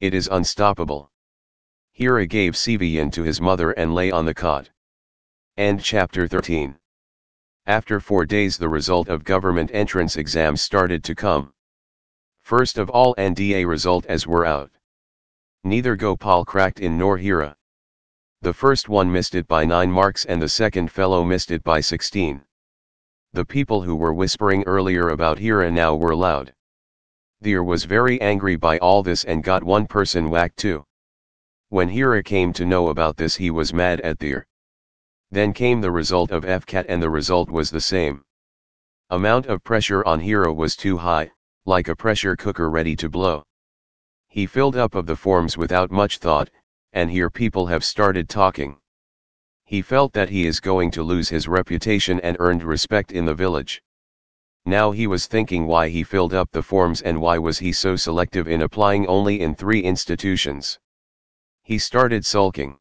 [0.00, 1.12] It is unstoppable.
[1.92, 4.70] Hira gave Seviyan to his mother and lay on the cot.
[5.56, 6.76] End chapter 13.
[7.68, 11.52] After four days the result of government entrance exams started to come.
[12.40, 14.70] First of all NDA result as were out.
[15.64, 17.58] Neither Gopal cracked in nor Hira.
[18.40, 21.80] The first one missed it by 9 marks and the second fellow missed it by
[21.80, 22.42] 16.
[23.34, 26.54] The people who were whispering earlier about Hira now were loud.
[27.44, 30.86] Dhir was very angry by all this and got one person whacked too.
[31.68, 34.46] When Hira came to know about this he was mad at Dhir.
[35.30, 38.24] Then came the result of FCAT and the result was the same.
[39.10, 41.30] Amount of pressure on Hira was too high,
[41.66, 43.44] like a pressure cooker ready to blow.
[44.28, 46.50] He filled up of the forms without much thought,
[46.92, 48.78] and here people have started talking.
[49.64, 53.34] He felt that he is going to lose his reputation and earned respect in the
[53.34, 53.82] village.
[54.64, 57.96] Now he was thinking why he filled up the forms and why was he so
[57.96, 60.78] selective in applying only in three institutions.
[61.62, 62.78] He started sulking.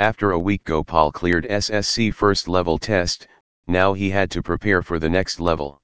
[0.00, 3.28] After a week Gopal cleared SSC first level test,
[3.66, 5.82] now he had to prepare for the next level.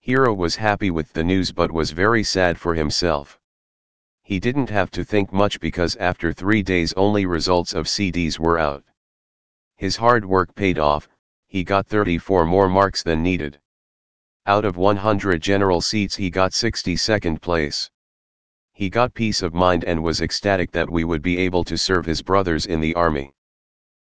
[0.00, 3.38] Hira was happy with the news but was very sad for himself.
[4.24, 8.58] He didn't have to think much because after three days only results of CDS were
[8.58, 8.82] out.
[9.76, 11.08] His hard work paid off,
[11.46, 13.60] he got 34 more marks than needed.
[14.46, 17.88] Out of 100 general seats he got 62nd place.
[18.78, 22.06] He got peace of mind and was ecstatic that we would be able to serve
[22.06, 23.32] his brothers in the army.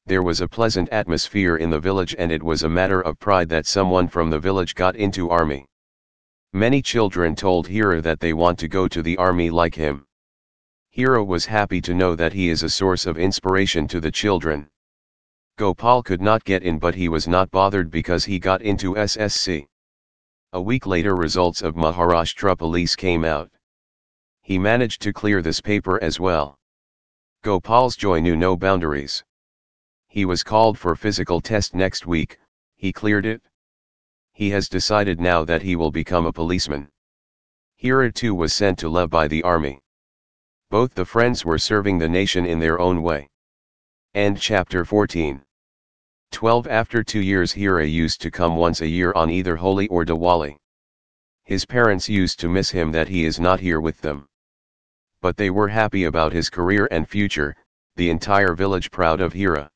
[0.07, 3.47] There was a pleasant atmosphere in the village and it was a matter of pride
[3.49, 5.67] that someone from the village got into army.
[6.51, 10.07] Many children told Hira that they want to go to the army like him.
[10.89, 14.67] Hira was happy to know that he is a source of inspiration to the children.
[15.57, 19.67] Gopal could not get in but he was not bothered because he got into SSC.
[20.53, 23.51] A week later results of Maharashtra police came out.
[24.47, 26.59] He managed to clear this paper as well.
[27.41, 29.23] Gopal's joy knew no boundaries.
[30.07, 32.37] He was called for physical test next week,
[32.75, 33.41] he cleared it.
[34.33, 36.89] He has decided now that he will become a policeman.
[37.75, 39.81] Hira too was sent to Lev by the army.
[40.69, 43.31] Both the friends were serving the nation in their own way.
[44.13, 45.41] End chapter 14.
[46.31, 50.05] 12 After two years Hira used to come once a year on either Holi or
[50.05, 50.55] Diwali.
[51.45, 54.27] His parents used to miss him that he is not here with them.
[55.25, 57.55] But they were happy about his career and future,
[57.95, 59.71] the entire village proud of Hira.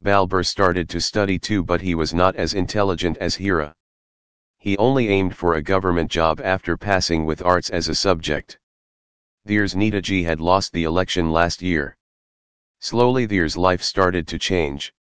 [0.00, 3.74] Balbeer started to study too but he was not as intelligent as Hira.
[4.58, 8.60] He only aimed for a government job after passing with arts as a subject.
[9.44, 11.96] Dhir's Netaji had lost the election last year.
[12.78, 14.94] Slowly Dhir's life started to change.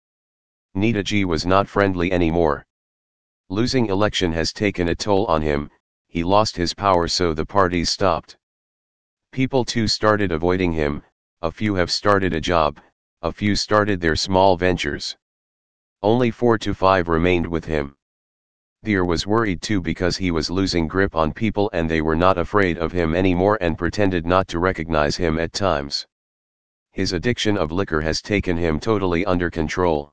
[0.74, 2.64] Netaji was not friendly anymore.
[3.50, 5.70] Losing election has taken a toll on him,
[6.06, 8.38] he lost his power so the parties stopped.
[9.32, 11.02] People too started avoiding him,
[11.42, 12.80] a few have started a job,
[13.22, 15.16] a few started their small ventures.
[16.02, 17.94] Only four to five remained with him.
[18.84, 22.38] Dhir was worried too because he was losing grip on people and they were not
[22.38, 26.06] afraid of him anymore and pretended not to recognize him at times.
[26.92, 30.12] His addiction of liquor has taken him totally under control.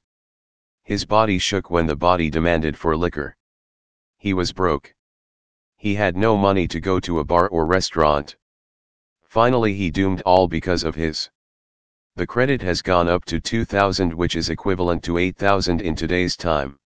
[0.84, 3.36] His body shook when the body demanded for liquor.
[4.18, 4.94] He was broke.
[5.78, 8.36] He had no money to go to a bar or restaurant.
[9.36, 11.30] Finally he doomed all because of his.
[12.16, 16.80] The credit has gone up to 2000 which is equivalent to 8000 in today's time.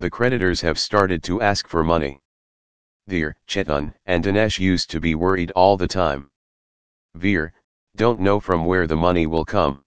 [0.00, 2.18] The creditors have started to ask for money.
[3.08, 6.28] Dhir, Chetan and Dinesh used to be worried all the time.
[7.14, 7.52] Veer,
[7.94, 9.84] don't know from where the money will come.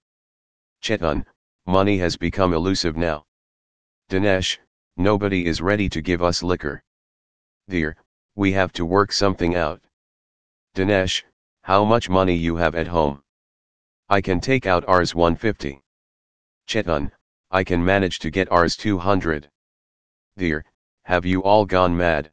[0.81, 1.25] Chetan,
[1.65, 3.25] money has become elusive now.
[4.09, 4.57] Dinesh,
[4.95, 6.81] nobody is ready to give us liquor.
[7.69, 7.95] Dhir,
[8.35, 9.81] we have to work something out.
[10.75, 11.23] Dinesh,
[11.63, 13.23] how much money you have at home?
[14.09, 15.81] I can take out Rs 150.
[16.67, 17.09] Chetan,
[17.51, 19.49] I can manage to get Rs 200.
[20.37, 20.63] Dhir,
[21.03, 22.31] have you all gone mad?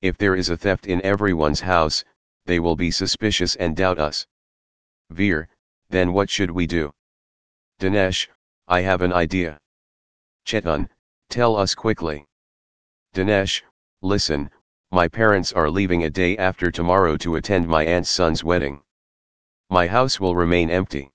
[0.00, 2.04] If there is a theft in everyone's house,
[2.46, 4.26] they will be suspicious and doubt us.
[5.10, 5.48] Veer,
[5.90, 6.90] then what should we do?
[7.78, 8.28] Dinesh,
[8.66, 9.58] I have an idea.
[10.46, 10.88] Chetan,
[11.28, 12.24] tell us quickly.
[13.14, 13.60] Dinesh,
[14.00, 14.50] listen,
[14.90, 18.80] my parents are leaving a day after tomorrow to attend my aunt's son's wedding.
[19.68, 21.10] My house will remain empty.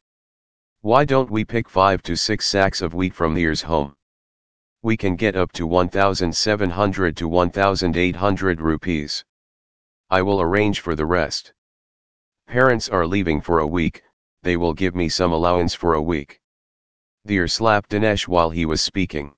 [0.82, 3.96] Why don't we pick 5 to 6 sacks of wheat from Dhir's home?
[4.84, 9.26] We can get up to 1700 to 1800 rupees.
[10.12, 11.54] I will arrange for the rest.
[12.46, 14.04] Parents are leaving for a week,
[14.44, 16.40] they will give me some allowance for a week.
[17.28, 19.34] Dhir slapped Dinesh while he was speaking.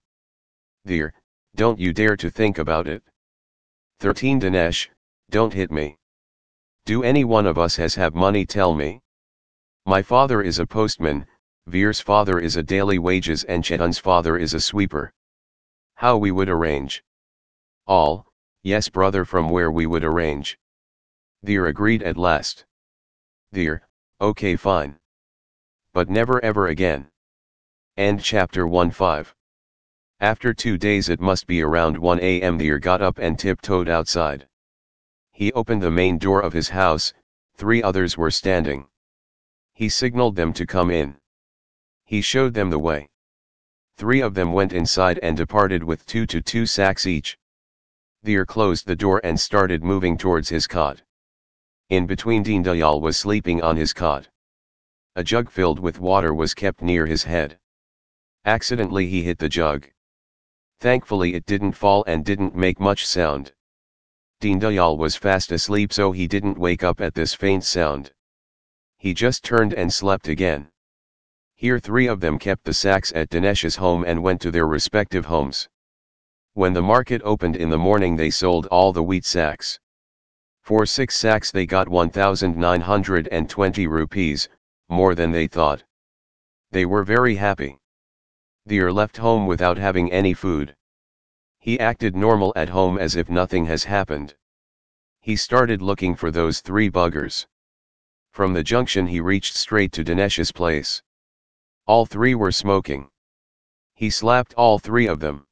[0.85, 1.13] Dhir,
[1.55, 3.01] don't you dare to think about it.
[3.99, 4.89] 13 Dinesh,
[5.29, 5.97] don't hit me.
[6.85, 9.01] Do any one of us has have money tell me?
[9.85, 11.25] My father is a postman,
[11.67, 15.13] Veer's father is a daily wages and Chetan's father is a sweeper.
[15.95, 17.03] How we would arrange?
[17.87, 18.27] All,
[18.63, 20.59] yes brother from where we would arrange.
[21.43, 22.65] Veer agreed at last.
[23.51, 23.87] Veer,
[24.19, 24.99] okay fine.
[25.93, 27.09] But never ever again.
[27.95, 29.33] End chapter 1-5.
[30.21, 34.47] After two days it must be around 1 am Dhir got up and tiptoed outside.
[35.33, 37.13] He opened the main door of his house,
[37.55, 38.87] three others were standing.
[39.73, 41.17] He signaled them to come in.
[42.05, 43.09] He showed them the way.
[43.97, 47.37] Three of them went inside and departed with two to two sacks each.
[48.23, 51.01] Dhir closed the door and started moving towards his cot.
[51.89, 54.29] In between Deen Dayal was sleeping on his cot.
[55.17, 57.59] A jug filled with water was kept near his head.
[58.45, 59.89] Accidentally he hit the jug.
[60.79, 63.53] Thankfully it didn't fall and didn't make much sound.
[64.41, 68.11] Deen Dayal was fast asleep so he didn't wake up at this faint sound.
[68.97, 70.69] He just turned and slept again.
[71.55, 75.25] Here three of them kept the sacks at Dinesh's home and went to their respective
[75.25, 75.69] homes.
[76.53, 79.79] When the market opened in the morning they sold all the wheat sacks.
[80.61, 84.49] For six sacks they got 1920 rupees,
[84.89, 85.83] more than they thought.
[86.71, 87.79] They were very happy.
[88.67, 90.75] Dhir left home without having any food.
[91.59, 94.35] He acted normal at home as if nothing has happened.
[95.21, 97.45] He started looking for those three buggers.
[98.31, 101.03] From the junction he reached straight to Dinesh's place.
[101.85, 103.09] All three were smoking.
[103.93, 105.45] He slapped all three of them.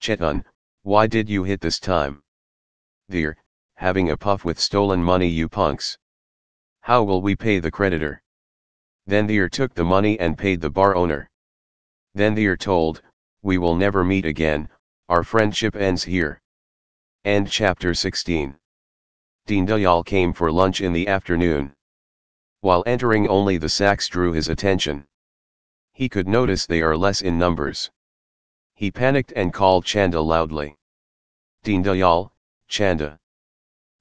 [0.00, 0.44] Chetan,
[0.82, 2.22] why did you hit this time?
[3.10, 3.36] Dhir,
[3.74, 5.98] having a puff with stolen money you punks.
[6.80, 8.22] How will we pay the creditor?
[9.06, 11.30] Then Dhir took the money and paid the bar owner.
[12.14, 13.02] Then they're told,
[13.42, 14.68] we will never meet again,
[15.08, 16.40] our friendship ends here.
[17.24, 18.56] End chapter 16.
[19.46, 21.74] Deen Dayal came for lunch in the afternoon.
[22.60, 25.06] While entering only the sacks drew his attention.
[25.92, 27.90] He could notice they are less in numbers.
[28.74, 30.76] He panicked and called Chanda loudly.
[31.64, 32.30] Deen Dayal,
[32.68, 33.18] Chanda.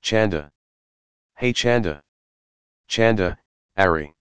[0.01, 0.51] Chanda.
[1.35, 2.03] Hey Chanda.
[2.87, 3.39] Chanda,
[3.75, 4.13] Ari.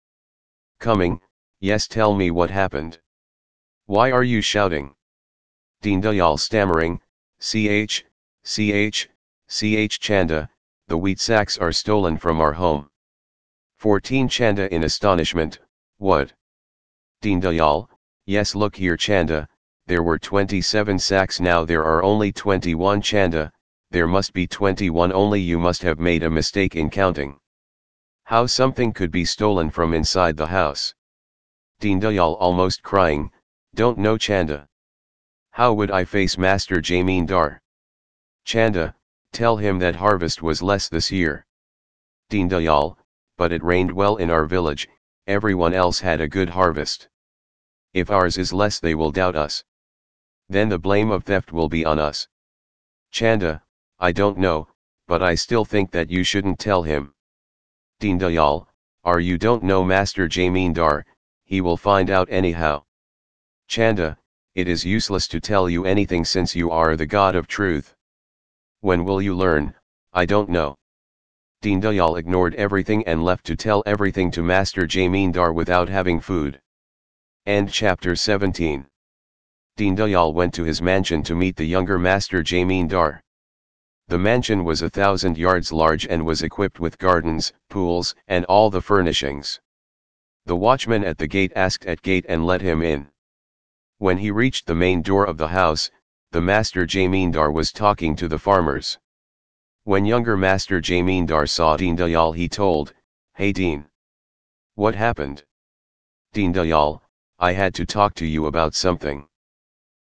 [0.78, 1.20] Coming,
[1.60, 2.98] yes tell me what happened.
[3.86, 4.94] Why are you shouting?
[5.80, 7.00] Deen Dayal stammering,
[7.40, 8.04] ch,
[8.44, 9.08] ch,
[9.48, 10.48] ch Chanda,
[10.86, 12.88] the wheat sacks are stolen from our home.
[13.78, 15.58] 14 Chanda in astonishment,
[15.98, 16.32] what?
[17.22, 17.88] Deen Dayal,
[18.24, 19.48] yes look here Chanda,
[19.86, 23.52] there were 27 sacks now there are only 21 Chanda,
[23.90, 27.36] there must be 21 only you must have made a mistake in counting.
[28.22, 30.94] How something could be stolen from inside the house.
[31.80, 33.32] Deen Dayal almost crying,
[33.74, 34.68] don't know Chanda.
[35.52, 37.60] How would I face Master Jamindar?
[38.44, 38.94] Chanda,
[39.32, 41.46] tell him that harvest was less this year.
[42.28, 42.98] Deen Dayal,
[43.38, 44.88] but it rained well in our village,
[45.26, 47.08] everyone else had a good harvest.
[47.94, 49.64] If ours is less they will doubt us.
[50.50, 52.28] Then the blame of theft will be on us.
[53.10, 53.62] Chanda,
[53.98, 54.68] I don't know,
[55.06, 57.14] but I still think that you shouldn't tell him.
[58.00, 58.66] Deen Dayal,
[59.02, 61.04] are you don't know Master Jamindar,
[61.44, 62.84] he will find out anyhow.
[63.68, 64.18] Chanda,
[64.54, 67.94] it is useless to tell you anything since you are the God of truth.
[68.80, 69.74] When will you learn,
[70.12, 70.76] I don't know.
[71.62, 76.60] Deen Dayal ignored everything and left to tell everything to Master Jamindar without having food.
[77.46, 78.86] End chapter 17.
[79.76, 83.22] Deen Dayal went to his mansion to meet the younger Master Jamindar.
[84.08, 88.68] The mansion was a thousand yards large and was equipped with gardens, pools, and all
[88.68, 89.60] the furnishings.
[90.44, 93.08] The watchman at the gate asked at gate and let him in.
[94.02, 95.88] When he reached the main door of the house,
[96.32, 98.98] the master Jamindar was talking to the farmers.
[99.84, 102.94] When younger master Jamindar saw Deen Dayal he told,
[103.34, 103.86] Hey Deen.
[104.74, 105.44] What happened?
[106.32, 107.00] Deen Dayal,
[107.38, 109.28] I had to talk to you about something.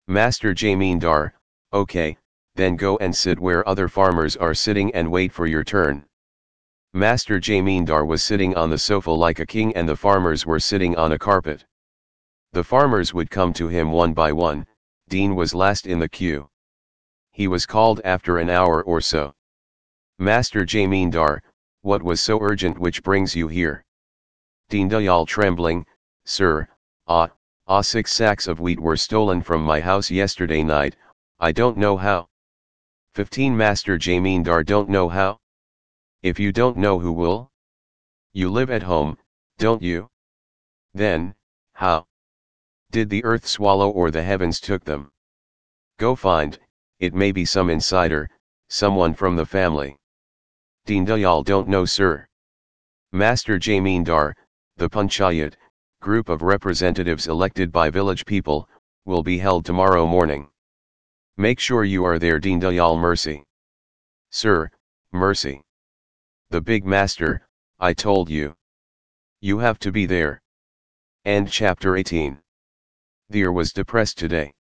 [0.09, 1.31] Master Jamindar,
[1.71, 2.17] okay,
[2.55, 6.05] then go and sit where other farmers are sitting and wait for your turn.
[6.91, 10.97] Master Jamindar was sitting on the sofa like a king and the farmers were sitting
[10.97, 11.63] on a carpet.
[12.55, 14.65] The farmers would come to him one by one,
[15.09, 16.49] Deen was last in the queue.
[17.33, 19.35] He was called after an hour or so.
[20.19, 21.41] Master Jamindar,
[21.81, 23.83] what was so urgent which brings you here?
[24.69, 25.85] Deen Dayal trembling,
[26.23, 26.69] Sir,
[27.07, 27.29] ah,
[27.67, 30.95] ah six sacks of wheat were stolen from my house yesterday night,
[31.41, 32.29] I don't know how.
[33.15, 35.41] 15 Master Jamindar don't know how?
[36.23, 37.51] If you don't know who will?
[38.31, 39.17] You live at home,
[39.57, 40.09] don't you?
[40.93, 41.35] Then,
[41.73, 42.07] how?
[42.95, 45.11] Did the earth swallow or the heavens took them?
[45.97, 46.57] Go find,
[46.99, 48.29] it may be some insider,
[48.69, 49.97] someone from the family.
[50.85, 52.25] Deen Dayal don't know sir.
[53.11, 54.33] Master Jamindar,
[54.77, 55.55] the Panchayat,
[55.99, 58.69] group of representatives elected by village people,
[59.03, 60.47] will be held tomorrow morning.
[61.35, 63.43] Make sure you are there Deen Dayal Mercy.
[64.29, 64.71] Sir,
[65.11, 65.61] Mercy.
[66.49, 67.45] The big master,
[67.77, 68.55] I told you.
[69.41, 70.41] You have to be there.
[71.25, 72.39] End chapter 18.
[73.32, 74.53] Dhir was depressed today.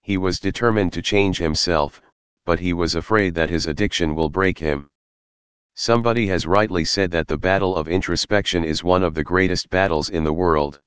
[0.00, 2.00] He was determined to change himself,
[2.44, 4.90] but he was afraid that his addiction will break him.
[5.74, 10.10] Somebody has rightly said that the battle of introspection is one of the greatest battles
[10.10, 10.80] in the world.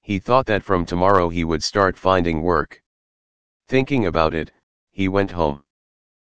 [0.00, 2.82] He thought that from tomorrow he would start finding work.
[3.68, 4.52] Thinking about it,
[4.90, 5.64] he went home.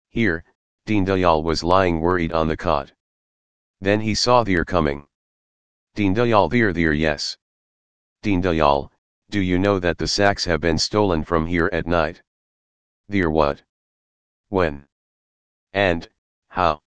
[0.10, 0.44] Here,
[0.86, 2.94] Deen Dayal was lying worried on the cot.
[3.82, 5.08] Then he saw Dhir coming.
[5.96, 7.38] Deen Dayal Dhir Dhir yes.
[8.22, 8.90] Deen Dayal,
[9.30, 12.22] do you know that the sacks have been stolen from here at night?
[13.12, 13.62] Dhir what?
[14.48, 14.88] When?
[15.74, 16.08] And,
[16.48, 16.82] how?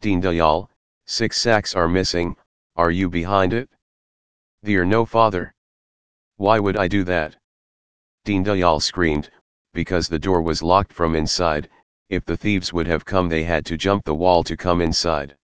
[0.00, 0.68] Deen Dayal,
[1.06, 2.36] six sacks are missing,
[2.74, 3.70] are you behind it?
[4.64, 5.54] Dhir no father.
[6.36, 7.36] Why would I do that?
[8.24, 9.30] Deen Dayal screamed,
[9.72, 11.70] because the door was locked from inside,
[12.08, 15.36] if the thieves would have come they had to jump the wall to come inside.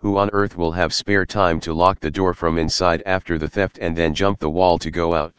[0.00, 3.48] Who on earth will have spare time to lock the door from inside after the
[3.48, 5.34] theft and then jump the wall to go out?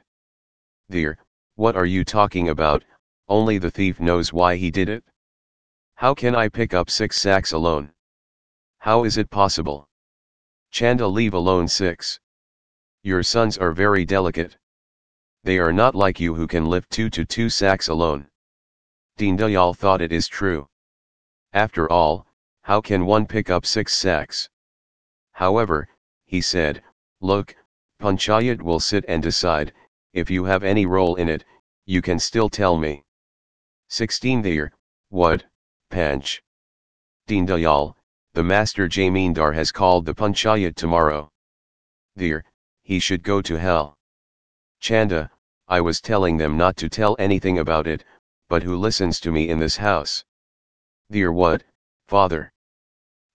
[0.91, 1.15] Dhir,
[1.55, 2.83] what are you talking about,
[3.29, 5.03] only the thief knows why he did it?
[5.95, 7.91] How can I pick up six sacks alone?
[8.79, 9.87] How is it possible?
[10.71, 12.19] Chanda leave alone six.
[13.03, 14.57] Your sons are very delicate.
[15.43, 18.27] They are not like you who can lift two to two sacks alone.
[19.15, 20.67] Deen Dayal thought it is true.
[21.53, 22.25] After all,
[22.61, 24.49] how can one pick up six sacks?
[25.31, 25.87] However,
[26.25, 26.83] he said,
[27.21, 27.55] look,
[27.99, 29.73] Panchayat will sit and decide,
[30.13, 31.45] if you have any role in it,
[31.85, 33.03] you can still tell me.
[33.89, 34.71] 16 There,
[35.09, 35.45] what,
[35.89, 36.41] Panch?
[37.27, 37.95] Deen Dayal,
[38.33, 41.31] the master Jamindar has called the Panchayat tomorrow.
[42.15, 42.43] There,
[42.83, 43.97] he should go to hell.
[44.79, 45.31] Chanda,
[45.67, 48.03] I was telling them not to tell anything about it,
[48.47, 50.23] but who listens to me in this house?
[51.11, 51.63] Dhir what,
[52.09, 52.51] father?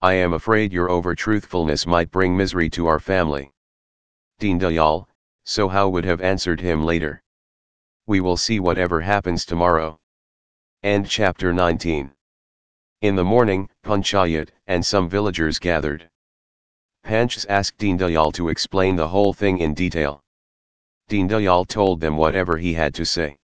[0.01, 3.53] I am afraid your over-truthfulness might bring misery to our family.
[4.37, 5.07] Deen Dayal,
[5.45, 7.23] so how would have answered him later.
[8.05, 9.97] We will see whatever happens tomorrow.
[10.83, 12.11] End chapter 19.
[12.99, 16.09] In the morning, Panchayat and some villagers gathered.
[17.05, 20.19] Panchs asked Deen Dayal to explain the whole thing in detail.
[21.07, 23.37] Deen Dayal told them whatever he had to say.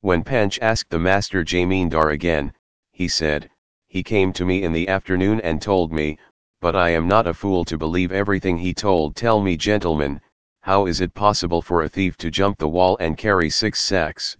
[0.00, 2.52] When Panch asked the master Jamindar again,
[2.92, 3.50] he said,
[3.94, 6.18] he came to me in the afternoon and told me,
[6.60, 9.14] but I am not a fool to believe everything he told.
[9.14, 10.20] Tell me gentlemen,
[10.62, 14.36] how is it possible for a thief to jump the wall and carry six sacks?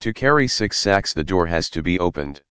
[0.00, 2.42] To carry six sacks the door has to be opened.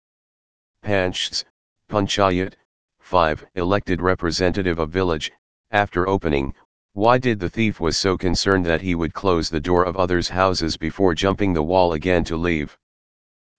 [0.81, 1.43] Panchs,
[1.89, 2.53] Panchayat,
[3.01, 3.45] 5.
[3.55, 5.29] Elected representative of village,
[5.71, 6.53] after opening,
[6.93, 10.29] why did the thief was so concerned that he would close the door of others'
[10.29, 12.77] houses before jumping the wall again to leave?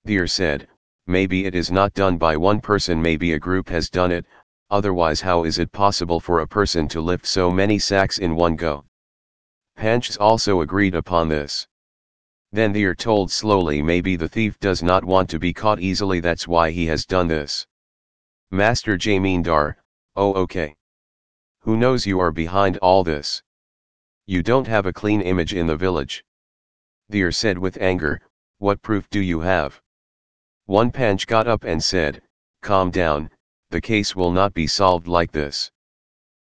[0.07, 0.67] Dhir said,
[1.07, 4.27] maybe it is not done by one person maybe a group has done it,
[4.71, 8.57] otherwise how is it possible for a person to lift so many sacks in one
[8.57, 8.85] go?
[9.77, 11.67] Panchs also agreed upon this.
[12.53, 16.49] Then Dhir told slowly maybe the thief does not want to be caught easily that's
[16.49, 17.67] why he has done this.
[18.51, 19.75] Master Jamindar,
[20.17, 20.75] oh okay.
[21.61, 23.43] Who knows you are behind all this?
[24.27, 26.25] You don't have a clean image in the village.
[27.11, 28.21] Dhir said with anger,
[28.59, 29.83] what proof do you have?
[30.67, 32.23] One Panch got up and said,
[32.63, 33.31] Calm down,
[33.69, 35.71] the case will not be solved like this.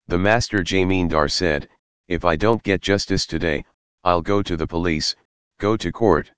[0.07, 1.67] The master Jamindar said,
[2.07, 3.65] If I don't get justice today,
[4.05, 5.17] I'll go to the police,
[5.59, 6.31] go to court.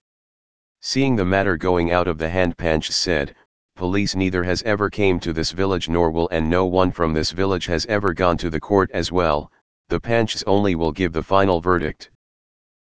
[0.81, 3.35] Seeing the matter going out of the hand Panch said,
[3.75, 7.29] Police neither has ever came to this village nor will and no one from this
[7.29, 9.51] village has ever gone to the court as well,
[9.89, 12.09] the Panchs only will give the final verdict.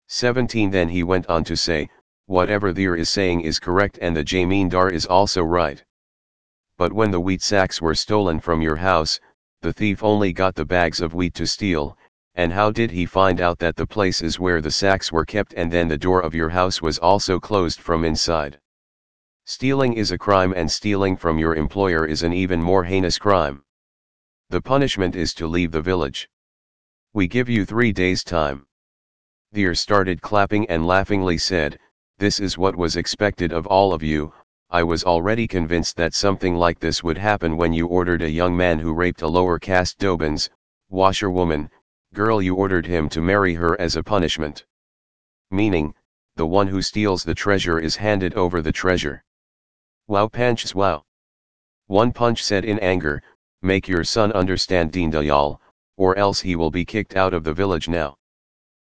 [0.09, 1.89] 17 Then he went on to say,
[2.31, 5.83] whatever Dhir is saying is correct and the Jamindar is also right.
[6.79, 9.19] But when the wheat sacks were stolen from your house,
[9.63, 11.99] the thief only got the bags of wheat to steal,
[12.37, 15.55] and how did he find out that the place is where the sacks were kept
[15.55, 18.61] and then the door of your house was also closed from inside?
[19.45, 23.65] Stealing is a crime and stealing from your employer is an even more heinous crime.
[24.51, 26.29] The punishment is to leave the village.
[27.13, 28.67] We give you three days' time.
[29.53, 31.81] Dhir started clapping and laughingly said,
[32.21, 34.31] this is what was expected of all of you,
[34.69, 38.55] I was already convinced that something like this would happen when you ordered a young
[38.55, 40.51] man who raped a lower caste Dobans,
[40.91, 41.71] washerwoman,
[42.13, 44.67] girl you ordered him to marry her as a punishment.
[45.51, 45.95] Meaning,
[46.37, 49.25] the one who steals the treasure is handed over the treasure.
[50.07, 51.05] Wow Panchs wow.
[51.87, 53.23] One Panch said in anger,
[53.63, 55.59] make your son understand Deen Dayal,
[55.97, 58.19] or else he will be kicked out of the village now.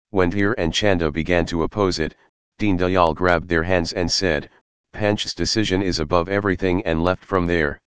[0.09, 2.13] When Dhir and Chanda began to oppose it,
[2.61, 4.47] Deen Dayal grabbed their hands and said,
[4.93, 7.81] Panch's decision is above everything and left from there.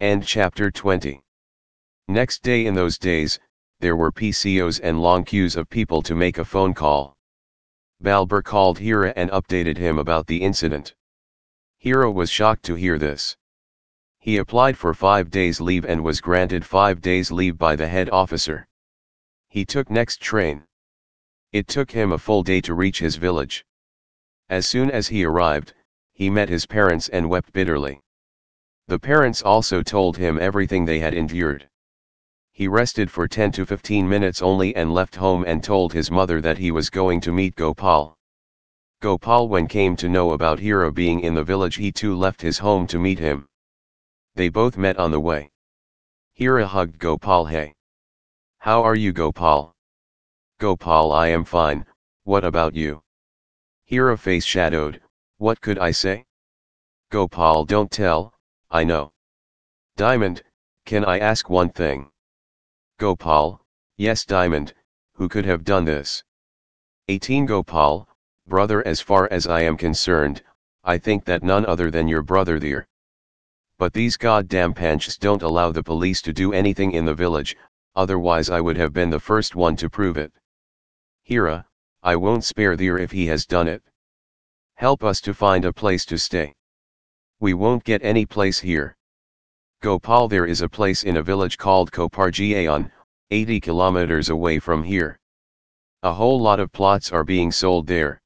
[0.00, 1.22] End chapter 20.
[2.06, 3.40] Next day in those days,
[3.80, 7.16] there were PCOs and long queues of people to make a phone call.
[8.02, 10.94] Balbeer called Hira and updated him about the incident.
[11.78, 13.34] Hira was shocked to hear this.
[14.18, 18.10] He applied for five days leave and was granted five days leave by the head
[18.10, 18.68] officer.
[19.48, 20.64] He took next train.
[21.50, 23.64] It took him a full day to reach his village.
[24.48, 25.74] As soon as he arrived,
[26.12, 28.00] he met his parents and wept bitterly.
[28.86, 31.68] The parents also told him everything they had endured.
[32.52, 36.40] He rested for 10 to 15 minutes only and left home and told his mother
[36.40, 38.16] that he was going to meet Gopal.
[39.00, 42.58] Gopal when came to know about Hira being in the village he too left his
[42.58, 43.48] home to meet him.
[44.36, 45.50] They both met on the way.
[46.34, 47.74] Hira hugged Gopal hey.
[48.58, 49.74] How are you Gopal?
[50.60, 51.84] Gopal I am fine,
[52.24, 53.02] what about you?
[53.88, 55.00] Hira face shadowed,
[55.38, 56.26] what could I say?
[57.10, 58.34] Gopal don't tell,
[58.68, 59.12] I know.
[59.96, 60.42] Diamond,
[60.84, 62.10] can I ask one thing?
[62.98, 63.64] Gopal,
[63.96, 64.74] yes Diamond,
[65.12, 66.24] who could have done this?
[67.06, 68.08] 18 Gopal,
[68.48, 70.42] brother as far as I am concerned,
[70.82, 72.88] I think that none other than your brother there.
[73.78, 77.56] But these goddamn panchs don't allow the police to do anything in the village,
[77.94, 80.32] otherwise I would have been the first one to prove it.
[81.22, 81.66] Hira,
[82.06, 83.82] I won't spare thee if he has done it.
[84.74, 86.54] Help us to find a place to stay.
[87.40, 88.96] We won't get any place here.
[89.82, 92.92] Gopal there is a place in a village called Kopargaon,
[93.32, 95.18] 80 kilometers away from here.
[96.04, 98.22] A whole lot of plots are being sold there.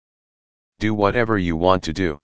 [0.79, 2.21] Do whatever you want to do.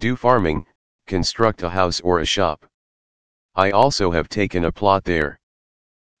[0.00, 0.66] Do farming,
[1.06, 2.66] construct a house or a shop.
[3.54, 5.38] I also have taken a plot there.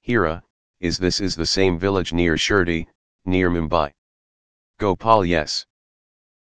[0.02, 0.44] Hira,
[0.78, 2.86] is this is the same village near Shirdi,
[3.24, 3.92] near Mumbai?
[4.78, 5.64] Gopal yes.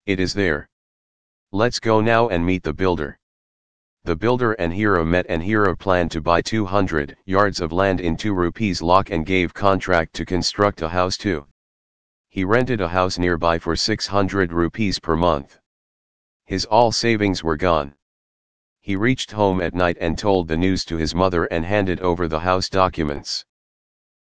[0.07, 0.69] It is there.
[1.51, 3.19] Let's go now and meet the builder.
[4.05, 8.17] The builder and Hira met and Hira planned to buy 200 yards of land in
[8.17, 11.47] 2 rupees lakh and gave contract to construct a house too.
[12.29, 15.59] He rented a house nearby for 600 rupees per month.
[16.45, 17.95] His all savings were gone.
[18.81, 22.29] He reached home at night and told the news to his mother and handed over
[22.29, 23.45] the house documents.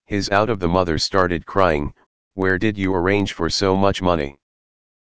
[0.06, 1.94] His out of the mother started crying,
[2.38, 4.38] where did you arrange for so much money?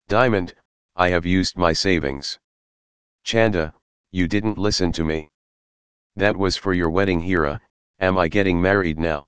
[0.07, 0.55] Diamond,
[0.95, 2.39] I have used my savings.
[3.24, 3.76] Chanda,
[4.09, 5.30] you didn't listen to me.
[6.15, 7.61] That was for your wedding Hira,
[7.99, 9.28] am I getting married now?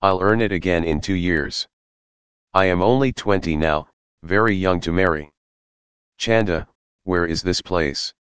[0.00, 1.68] I'll earn it again in two years.
[2.54, 3.88] I am only 20 now,
[4.22, 5.30] very young to marry.
[6.16, 6.66] Chanda,
[7.02, 8.14] where is this place?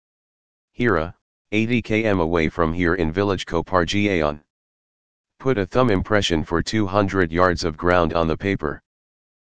[0.73, 1.15] Hira,
[1.53, 4.41] 80 km away from here in village Kopargaon.
[5.39, 8.83] Put a thumb impression for 200 yards of ground on the paper.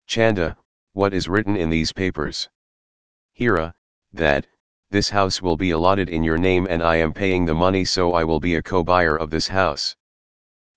[0.06, 0.58] Chanda,
[0.92, 2.50] what is written in these papers?
[3.32, 3.74] Hira,
[4.12, 4.46] that,
[4.90, 8.12] this house will be allotted in your name and I am paying the money so
[8.12, 9.96] I will be a co-buyer of this house.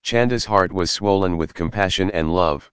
[0.03, 2.71] Chanda's heart was swollen with compassion and love.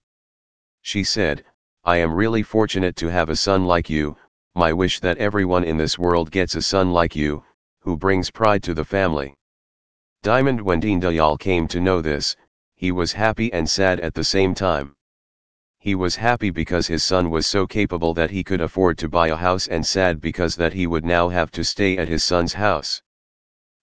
[0.81, 1.43] She said,
[1.83, 4.15] I am really fortunate to have a son like you,
[4.55, 7.43] my wish that everyone in this world gets a son like you,
[7.79, 9.35] who brings pride to the family.
[10.23, 12.35] Diamond when Deen Dayal came to know this,
[12.75, 14.95] he was happy and sad at the same time.
[15.79, 19.29] He was happy because his son was so capable that he could afford to buy
[19.29, 22.53] a house and sad because that he would now have to stay at his son's
[22.53, 23.01] house.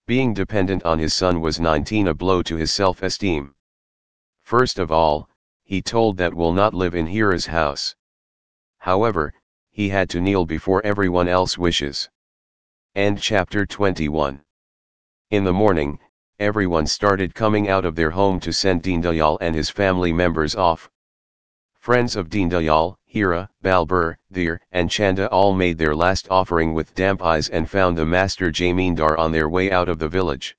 [0.07, 3.53] Being dependent on his son was 19 a blow to his self-esteem.
[4.39, 5.29] First of all,
[5.65, 7.97] he told that will not live in Hira's house.
[8.77, 9.33] However,
[9.71, 12.09] he had to kneel before everyone else wishes.
[12.95, 14.41] End chapter 21.
[15.31, 15.99] In the morning,
[16.39, 20.55] everyone started coming out of their home to send Deen Dayal and his family members
[20.55, 20.89] off.
[21.75, 26.95] Friends of Deen Dayal, Hira, Balbeer, Dhir, and Chanda all made their last offering with
[26.95, 30.55] damp eyes and found the master Jamindar on their way out of the village.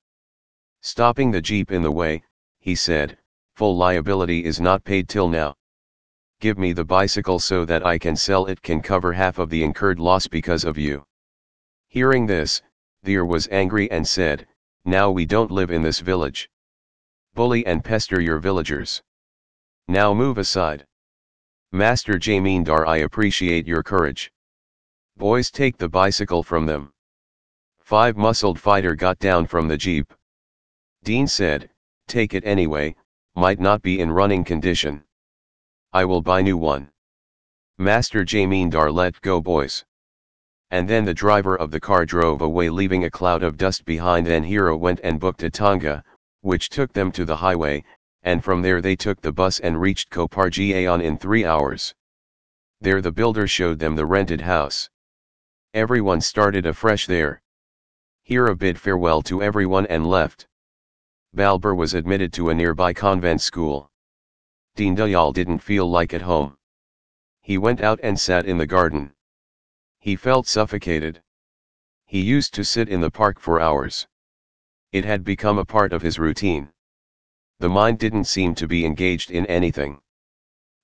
[0.81, 2.23] Stopping the jeep in the way,
[2.59, 3.17] he said,
[3.55, 5.55] full liability is not paid till now.
[6.39, 9.63] Give me the bicycle so that I can sell it can cover half of the
[9.63, 11.05] incurred loss because of you.
[11.87, 12.61] Hearing this,
[13.05, 14.47] Dhir was angry and said,
[14.85, 16.49] Now we don't live in this village.
[17.35, 19.03] Bully and pester your villagers.
[19.87, 20.87] Now move aside.
[21.71, 24.31] Master Jamindar I appreciate your courage.
[25.17, 26.91] Boys take the bicycle from them.
[27.79, 30.13] Five muscled fighter got down from the jeep.
[31.03, 31.69] Deen said,
[32.07, 32.95] take it anyway,
[33.35, 35.03] might not be in running condition.
[35.93, 36.91] I will buy new one.
[37.77, 39.85] Master Jamindar let go boys.
[40.71, 44.25] And then the driver of the car drove away leaving a cloud of dust behind
[44.25, 46.01] then Hira went and booked a Tonga,
[46.39, 47.83] which took them to the highway,
[48.23, 51.93] and from there they took the bus and reached Kopargaon in three hours.
[52.79, 54.89] There the builder showed them the rented house.
[55.73, 57.41] Everyone started afresh there.
[58.23, 60.47] Hira bid farewell to everyone and left.
[61.35, 63.91] Balbeer was admitted to a nearby convent school.
[64.77, 66.55] Deendayal didn't feel like at home.
[67.41, 69.13] He went out and sat in the garden.
[70.03, 71.21] He felt suffocated.
[72.07, 74.07] He used to sit in the park for hours.
[74.91, 76.73] It had become a part of his routine.
[77.59, 80.01] The mind didn't seem to be engaged in anything.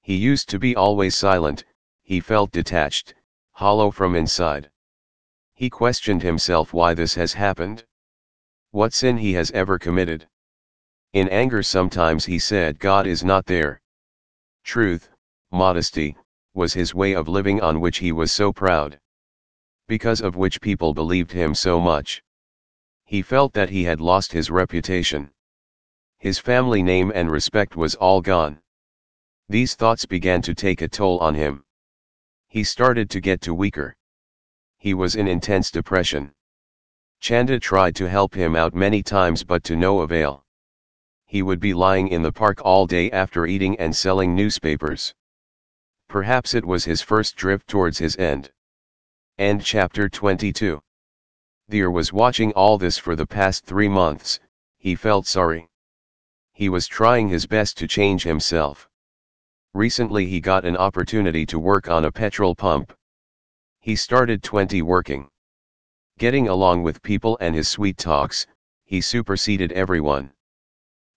[0.04, 1.66] He used to be always silent,
[2.04, 3.16] he felt detached,
[3.54, 4.70] hollow from inside.
[5.56, 7.88] He questioned himself why this has happened.
[8.70, 10.30] What sin he has ever committed.
[11.12, 13.82] In anger sometimes he said God is not there.
[14.64, 15.10] Truth,
[15.52, 16.16] modesty,
[16.54, 19.00] was his way of living on which he was so proud.
[19.88, 22.22] Because of which people believed him so much.
[23.06, 25.32] He felt that he had lost his reputation.
[26.20, 28.60] His family name and respect was all gone.
[29.48, 31.64] These thoughts began to take a toll on him.
[32.50, 33.96] He started to get too weaker.
[34.78, 36.34] He was in intense depression.
[37.22, 40.46] Chanda tried to help him out many times but to no avail.
[41.26, 45.14] He would be lying in the park all day after eating and selling newspapers.
[46.10, 48.52] Perhaps it was his first drift towards his end.
[49.40, 50.82] End chapter 22.
[51.70, 54.40] Dhir was watching all this for the past three months,
[54.80, 55.70] he felt sorry.
[56.54, 58.90] He was trying his best to change himself.
[59.76, 62.92] Recently he got an opportunity to work on a petrol pump.
[63.80, 65.30] He started 20 working.
[66.18, 68.48] Getting along with people and his sweet talks,
[68.86, 70.34] he superseded everyone.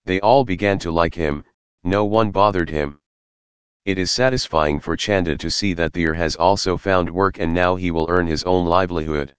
[0.05, 1.43] They all began to like him,
[1.83, 3.00] no one bothered him.
[3.83, 7.75] It is satisfying for Chanda to see that Dhir has also found work and now
[7.75, 9.33] he will earn his own livelihood.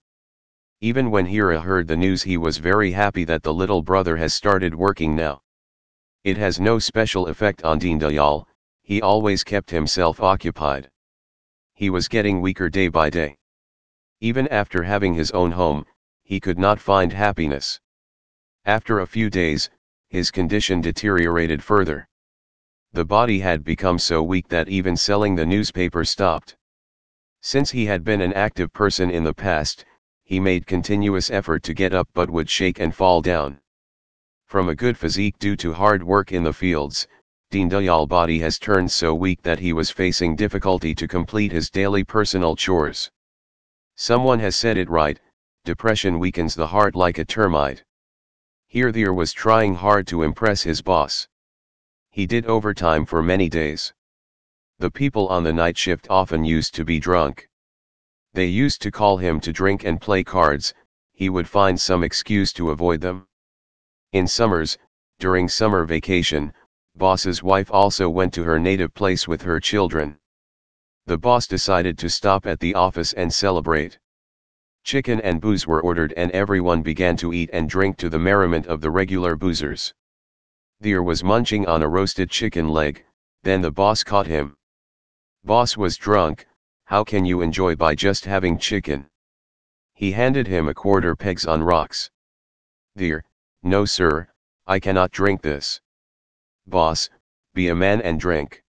[0.80, 4.34] Even when Hira heard the news he was very happy that the little brother has
[4.34, 5.43] started working now.
[6.24, 8.45] It has no special effect on Deendayal,
[8.82, 10.90] he always kept himself occupied.
[11.74, 13.36] He was getting weaker day by day.
[14.20, 15.86] Even after having his own home,
[16.24, 17.78] he could not find happiness.
[18.64, 19.70] After a few days,
[20.09, 22.09] his condition deteriorated further
[22.95, 26.57] the body had become so weak that even selling the newspaper stopped.
[27.40, 29.86] Since he had been an active person in the past,
[30.24, 33.59] he made continuous effort to get up but would shake and fall down.
[34.47, 37.09] From a good physique due to hard work in the fields,
[37.51, 42.05] Deendayal body has turned so weak that he was facing difficulty to complete his daily
[42.05, 43.11] personal chores.
[43.97, 45.18] Someone has said it right,
[45.64, 47.84] depression weakens the heart like a termite.
[48.66, 51.28] Here Dhir was trying hard to impress his boss.
[52.14, 53.94] He did overtime for many days.
[54.78, 57.48] The people on the night shift often used to be drunk.
[58.34, 60.74] They used to call him to drink and play cards,
[61.14, 63.26] he would find some excuse to avoid them.
[64.12, 64.76] In summers,
[65.20, 66.52] during summer vacation,
[66.94, 70.18] boss's wife also went to her native place with her children.
[71.06, 73.98] The boss decided to stop at the office and celebrate.
[74.84, 78.66] Chicken and booze were ordered and everyone began to eat and drink to the merriment
[78.66, 79.94] of the regular boozers.
[80.83, 83.05] Dhir was munching on a roasted chicken leg,
[83.45, 84.57] then the boss caught him.
[85.45, 86.45] Boss was drunk,
[86.87, 89.09] how can you enjoy by just having chicken?
[89.95, 92.11] He handed him a quarter pegs on rocks.
[92.99, 93.22] Dhir,
[93.62, 94.28] no sir,
[94.66, 95.80] I cannot drink this.
[96.66, 97.09] Boss,
[97.55, 98.64] be a man and drink.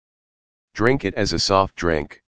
[0.74, 2.24] Drink it as a soft drink.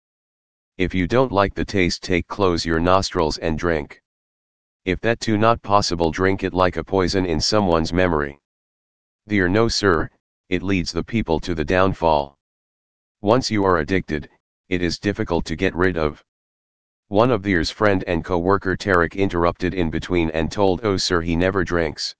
[0.77, 4.03] If you don't like the taste take close your nostrils and drink.
[4.85, 8.39] If that too not possible drink it like a poison in someone's memory.
[9.29, 10.09] Dhir no sir,
[10.49, 12.37] it leads the people to the downfall.
[13.21, 14.29] Once you are addicted,
[14.67, 16.23] it is difficult to get rid of.
[17.07, 21.35] One of Dhir's friend and co-worker Tarek interrupted in between and told oh sir he
[21.35, 22.15] never drinks.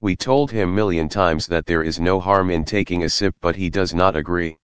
[0.00, 3.56] We told him million times that there is no harm in taking a sip but
[3.56, 4.58] he does not agree.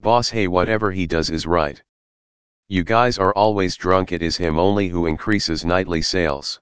[0.00, 1.82] Boss hey whatever he does is right.
[2.68, 6.60] You guys are always drunk it is him only who increases nightly sales.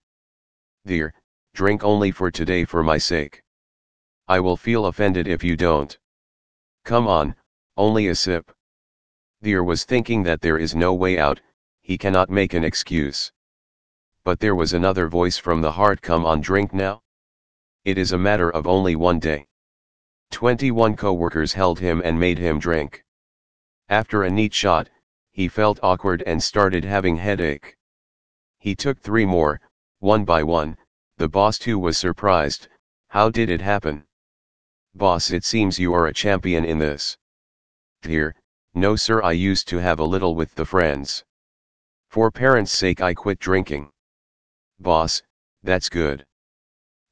[0.86, 1.12] Dhir,
[1.54, 3.42] drink only for today for my sake.
[4.28, 5.96] I will feel offended if you don't.
[6.84, 7.36] Come on,
[7.76, 8.50] only a sip.
[9.44, 11.40] Dhir was thinking that there is no way out,
[11.80, 13.30] he cannot make an excuse.
[14.24, 17.02] But there was another voice from the heart come on drink now.
[17.84, 19.46] It is a matter of only one day.
[20.32, 23.04] 21 co-workers held him and made him drink.
[23.88, 24.88] After a neat shot,
[25.30, 27.76] he felt awkward and started having headache.
[28.58, 29.60] He took three more,
[30.00, 30.76] one by one,
[31.16, 32.66] the boss too was surprised,
[33.08, 34.05] how did it happen?
[34.96, 37.18] Boss it seems you are a champion in this.
[38.00, 38.34] Here,
[38.72, 41.22] no sir I used to have a little with the friends.
[42.08, 43.90] For parents' sake I quit drinking.
[44.80, 45.22] Boss,
[45.62, 46.24] that's good.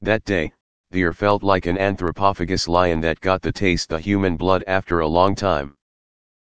[0.01, 0.51] That day,
[0.91, 5.07] Dhir felt like an anthropophagus lion that got the taste the human blood after a
[5.07, 5.77] long time.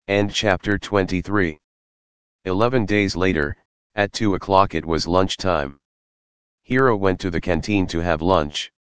[0.09, 1.57] End chapter 23.
[2.43, 3.55] Eleven days later,
[3.95, 5.79] at 2 o'clock it was lunchtime.
[6.63, 8.73] Hira went to the canteen to have lunch.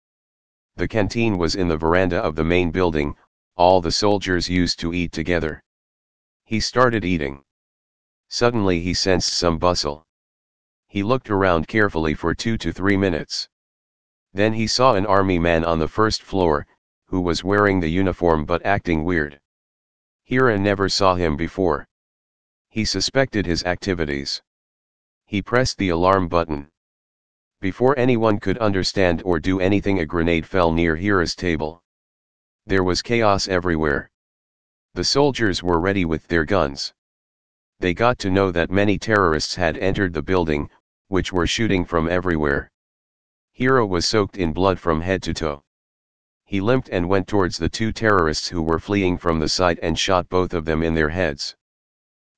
[0.81, 3.14] The canteen was in the veranda of the main building,
[3.55, 5.62] all the soldiers used to eat together.
[6.47, 7.45] He started eating.
[8.31, 10.07] Suddenly he sensed some bustle.
[10.89, 13.47] He looked around carefully for two to three minutes.
[14.33, 16.66] Then he saw an army man on the first floor,
[17.09, 19.39] who was wearing the uniform but acting weird.
[20.24, 21.89] Hira never saw him before.
[22.70, 24.41] He suspected his activities.
[25.26, 26.70] He pressed the alarm button.
[27.61, 31.82] Before anyone could understand or do anything a grenade fell near Hira's table.
[32.64, 34.11] There was chaos everywhere.
[34.94, 36.94] The soldiers were ready with their guns.
[37.78, 40.70] They got to know that many terrorists had entered the building,
[41.08, 42.70] which were shooting from everywhere.
[43.52, 45.62] Hira was soaked in blood from head to toe.
[46.46, 49.98] He limped and went towards the two terrorists who were fleeing from the site and
[49.98, 51.56] shot both of them in their heads.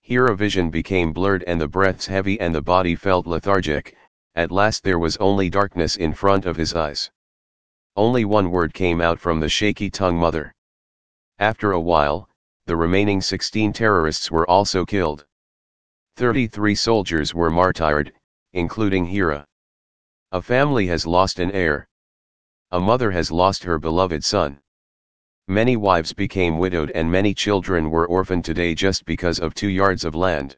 [0.00, 3.96] Hira vision became blurred and the breaths heavy and the body felt lethargic,
[4.34, 7.10] at last there was only darkness in front of his eyes.
[7.96, 10.54] Only one word came out from the shaky tongue mother.
[11.38, 12.30] After a while,
[12.66, 15.26] the remaining 16 terrorists were also killed.
[16.16, 18.12] 33 soldiers were martyred,
[18.52, 19.46] including Hira.
[20.30, 21.88] A family has lost an heir.
[22.70, 24.60] A mother has lost her beloved son.
[25.48, 30.04] Many wives became widowed and many children were orphaned today just because of two yards
[30.04, 30.56] of land.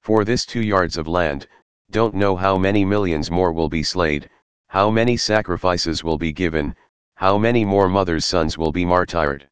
[0.00, 1.46] For this two yards of land,
[1.90, 4.30] don't know how many millions more will be slayed,
[4.68, 6.76] how many sacrifices will be given,
[7.16, 9.48] how many more mothers' sons will be martyred.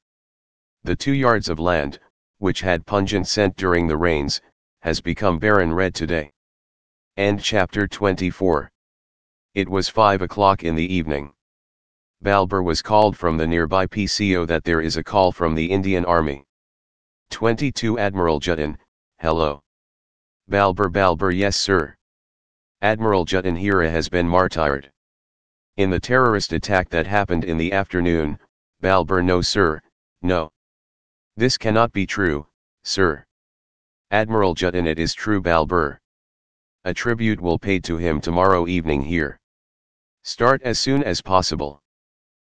[0.84, 1.98] The two yards of land,
[2.38, 4.40] which had pungent scent during the rains,
[4.82, 6.32] has become barren red today.
[7.16, 8.70] End chapter 24.
[9.54, 11.32] It was 5 o'clock in the evening.
[12.22, 16.04] Balbeer was called from the nearby PCO that there is a call from the Indian
[16.04, 16.44] Army.
[17.30, 18.78] 22 Admiral Jutin,
[19.18, 19.60] hello.
[20.48, 21.97] Balbeer Balbeer yes sir.
[22.80, 24.92] Admiral Jutin Hira has been martyred.
[25.78, 28.38] In the terrorist attack that happened in the afternoon,
[28.80, 29.82] Balbeer no sir,
[30.22, 30.52] no.
[31.36, 32.46] This cannot be true,
[32.84, 33.24] sir.
[34.12, 35.98] Admiral Jutin it is true Balbeer.
[36.84, 39.40] A tribute will paid to him tomorrow evening here.
[40.22, 41.82] Start as soon as possible.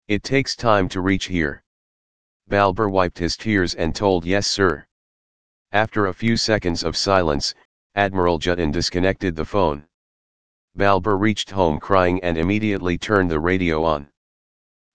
[0.07, 1.63] It takes time to reach here.
[2.47, 4.85] Balbeer wiped his tears and told yes sir.
[5.71, 7.55] After a few seconds of silence,
[7.95, 9.87] Admiral Jutin disconnected the phone.
[10.77, 14.09] Balbeer reached home crying and immediately turned the radio on.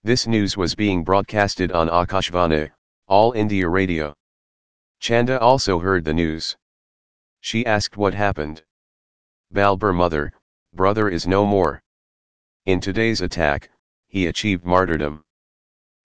[0.03, 2.71] This news was being broadcasted on Akashvani,
[3.07, 4.15] All India Radio.
[4.99, 6.57] Chanda also heard the news.
[7.41, 8.63] She asked what happened.
[9.53, 10.33] Balbeer mother,
[10.73, 11.83] brother is no more.
[12.65, 13.69] In today's attack,
[14.07, 15.23] he achieved martyrdom.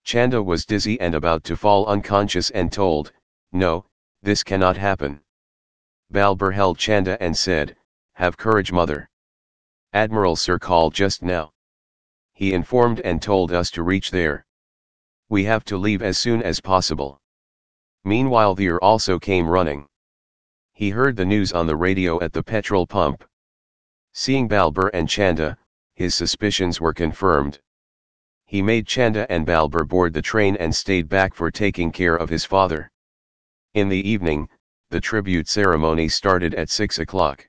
[0.05, 3.13] Chanda was dizzy and about to fall unconscious and told,
[3.53, 3.87] No,
[4.23, 5.23] this cannot happen.
[6.13, 7.77] Balbeer held Chanda and said,
[8.15, 9.09] Have courage mother.
[9.95, 11.53] Admiral Sir called just now.
[12.33, 14.47] He informed and told us to reach there.
[15.29, 17.21] We have to leave as soon as possible.
[18.03, 19.87] Meanwhile Veer also came running.
[20.73, 23.23] He heard the news on the radio at the petrol pump.
[24.15, 25.59] Seeing Balbeer and Chanda,
[25.95, 27.61] his suspicions were confirmed.
[28.47, 32.31] He made Chanda and Balbeer board the train and stayed back for taking care of
[32.31, 32.91] his father.
[33.75, 34.49] In the evening,
[34.89, 37.47] the tribute ceremony started at 6 o'clock.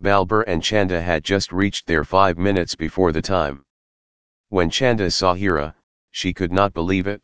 [0.00, 3.64] Balbeer and Chanda had just reached there five minutes before the time.
[4.48, 5.74] When Chanda saw Hira,
[6.12, 7.20] she could not believe it.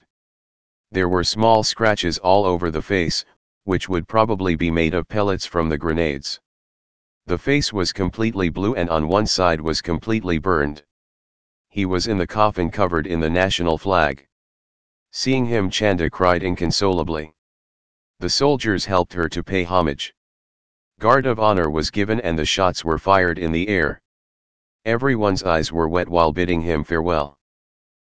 [0.90, 3.24] There were small scratches all over the face,
[3.62, 6.40] which would probably be made of pellets from the grenades.
[7.26, 10.82] The face was completely blue and on one side was completely burned.
[11.68, 14.26] He was in the coffin covered in the national flag.
[15.12, 17.34] Seeing him Chanda cried inconsolably.
[18.18, 20.12] The soldiers helped her to pay homage.
[21.04, 24.00] Guard of honor was given and the shots were fired in the air.
[24.86, 27.36] Everyone's eyes were wet while bidding him farewell.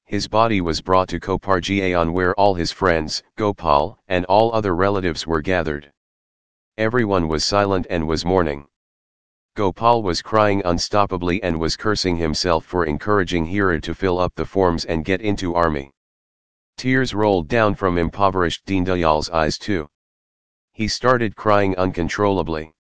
[0.06, 5.26] His body was brought to Kopargaon where all his friends, Gopal, and all other relatives
[5.26, 5.92] were gathered.
[6.78, 8.66] Everyone was silent and was mourning.
[9.54, 14.46] Gopal was crying unstoppably and was cursing himself for encouraging Hira to fill up the
[14.46, 15.90] forms and get into army.
[16.78, 19.90] Tears rolled down from impoverished Deendayal's eyes too.
[20.78, 22.72] He started crying uncontrollably.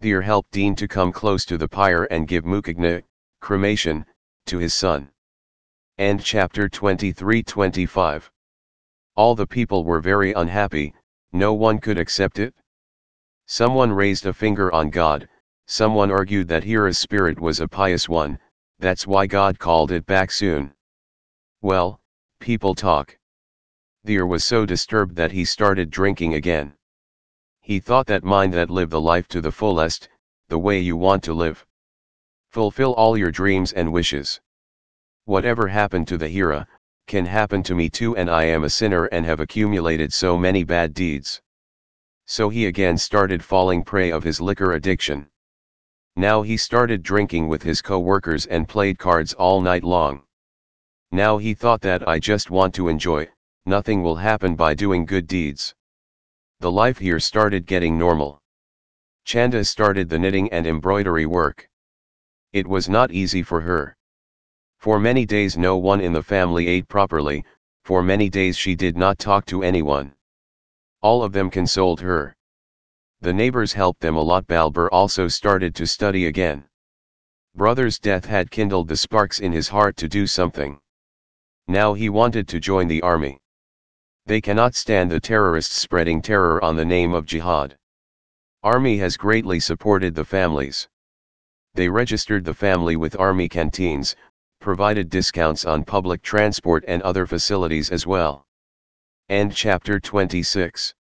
[0.00, 3.02] Dhir helped Deen to come close to the pyre and give mukhagni,
[3.40, 4.06] cremation,
[4.46, 5.10] to his son.
[5.98, 8.30] End chapter 23-25.
[9.16, 10.94] All the people were very unhappy,
[11.32, 12.54] No one could accept it?
[13.46, 15.28] Someone raised a finger on God,
[15.66, 18.38] someone argued that Hira's spirit was a pious one,
[18.78, 20.72] that's why God called it back soon.
[21.62, 22.00] Well,
[22.38, 23.18] people talk.
[24.06, 26.77] Dhir was so disturbed that he started drinking again.
[27.68, 30.08] He thought that mind that live the life to the fullest,
[30.48, 31.66] the way you want to live.
[32.48, 34.40] Fulfill all your dreams and wishes.
[35.26, 36.66] Whatever happened to the Hira,
[37.06, 40.64] can happen to me too and I am a sinner and have accumulated so many
[40.64, 41.42] bad deeds.
[42.24, 45.28] So he again started falling prey of his liquor addiction.
[46.16, 50.22] Now he started drinking with his co-workers and played cards all night long.
[51.12, 53.28] Now he thought that I just want to enjoy,
[53.66, 55.74] nothing will happen by doing good deeds.
[56.60, 58.42] The life here started getting normal.
[59.24, 61.68] Chanda started the knitting and embroidery work.
[62.52, 63.96] It was not easy for her.
[64.78, 67.44] For many days no one in the family ate properly,
[67.84, 70.14] for many days she did not talk to anyone.
[71.00, 72.34] All of them consoled her.
[73.20, 76.64] The neighbors helped them a lot Balbeer also started to study again.
[77.54, 80.80] Brother's death had kindled the sparks in his heart to do something.
[81.68, 83.38] Now he wanted to join the army.
[84.28, 87.78] They cannot stand the terrorists spreading terror on the name of jihad.
[88.62, 90.86] Army has greatly supported the families.
[91.72, 94.14] They registered the family with army canteens,
[94.60, 98.44] provided discounts on public transport and other facilities as well.
[99.30, 100.94] End chapter 26.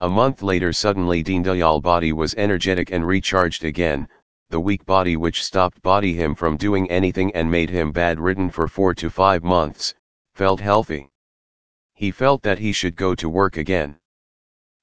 [0.00, 4.08] A month later suddenly Deendayal body was energetic and recharged again,
[4.48, 8.66] the weak body which stopped body him from doing anything and made him bad-ridden for
[8.66, 9.94] 4 to 5 months,
[10.34, 11.09] felt healthy.
[12.00, 13.98] He felt that he should go to work again.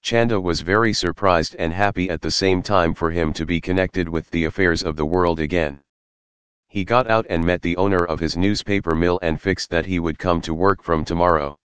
[0.04, 4.08] Chanda was very surprised and happy at the same time for him to be connected
[4.08, 5.82] with the affairs of the world again.
[6.68, 9.98] He got out and met the owner of his newspaper mill and fixed that he
[9.98, 11.58] would come to work from tomorrow.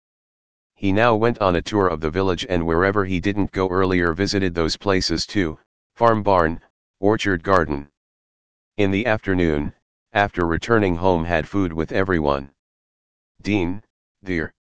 [0.74, 4.14] He now went on a tour of the village and wherever he didn't go earlier
[4.14, 5.60] visited those places too,
[5.96, 6.62] farm barn,
[7.02, 7.90] orchard garden.
[8.78, 9.74] In the afternoon,
[10.14, 12.52] after returning home had food with everyone.
[13.42, 13.84] Dean,
[14.24, 14.54] dear.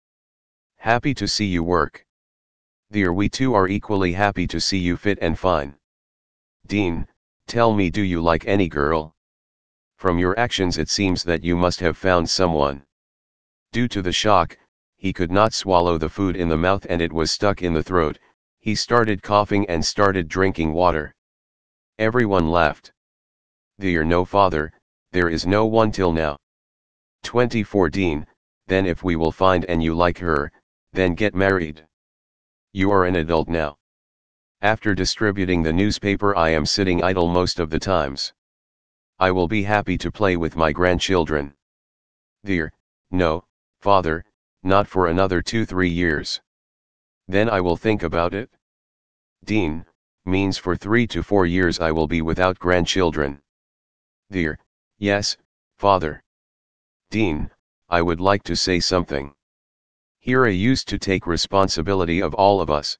[0.81, 2.07] Happy to see you work.
[2.91, 5.77] Dhir we too are equally happy to see you fit and fine.
[6.67, 7.07] Deen,
[7.47, 9.15] tell me do you like any girl?
[9.99, 12.83] From your actions it seems that you must have found someone.
[13.73, 14.57] Due to the shock,
[14.97, 17.83] he could not swallow the food in the mouth and it was stuck in the
[17.83, 18.19] throat,
[18.61, 21.15] he started coughing and started drinking water.
[21.99, 22.91] Everyone laughed.
[23.77, 24.73] There no father,
[25.13, 26.39] there is no one till now.
[27.25, 28.27] 24 Deen,
[28.67, 30.51] then if we will find and you like her,
[30.93, 31.87] then get married.
[32.73, 33.79] You are an adult now.
[34.61, 38.33] After distributing the newspaper I am sitting idle most of the times.
[39.19, 41.55] I will be happy to play with my grandchildren.
[42.47, 42.71] Dhir,
[43.11, 43.45] no,
[43.81, 44.25] father,
[44.63, 46.41] not for another two three years.
[47.29, 48.51] Then I will think about it.
[49.45, 49.87] Deen,
[50.25, 53.41] means for three to four years I will be without grandchildren.
[54.33, 54.59] Dhir,
[54.99, 55.37] yes,
[55.79, 56.23] father.
[57.11, 57.51] Deen,
[57.89, 59.35] I would like to say something.
[60.23, 62.99] Hira used to take responsibility of all of us.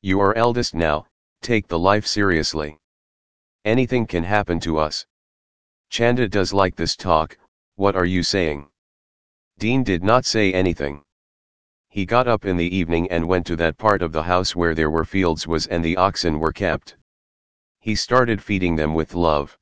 [0.00, 1.06] You are eldest now,
[1.42, 2.78] take the life seriously.
[3.66, 5.04] Anything can happen to us.
[5.90, 7.36] Chanda does like this talk,
[7.74, 8.68] what are you saying?
[9.58, 11.02] Deen did not say anything.
[11.90, 14.74] He got up in the evening and went to that part of the house where
[14.74, 16.96] there were fields was and the oxen were kept.
[17.80, 19.58] He started feeding them with love.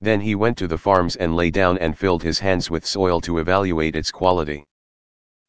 [0.00, 3.20] Then he went to the farms and lay down and filled his hands with soil
[3.22, 4.64] to evaluate its quality.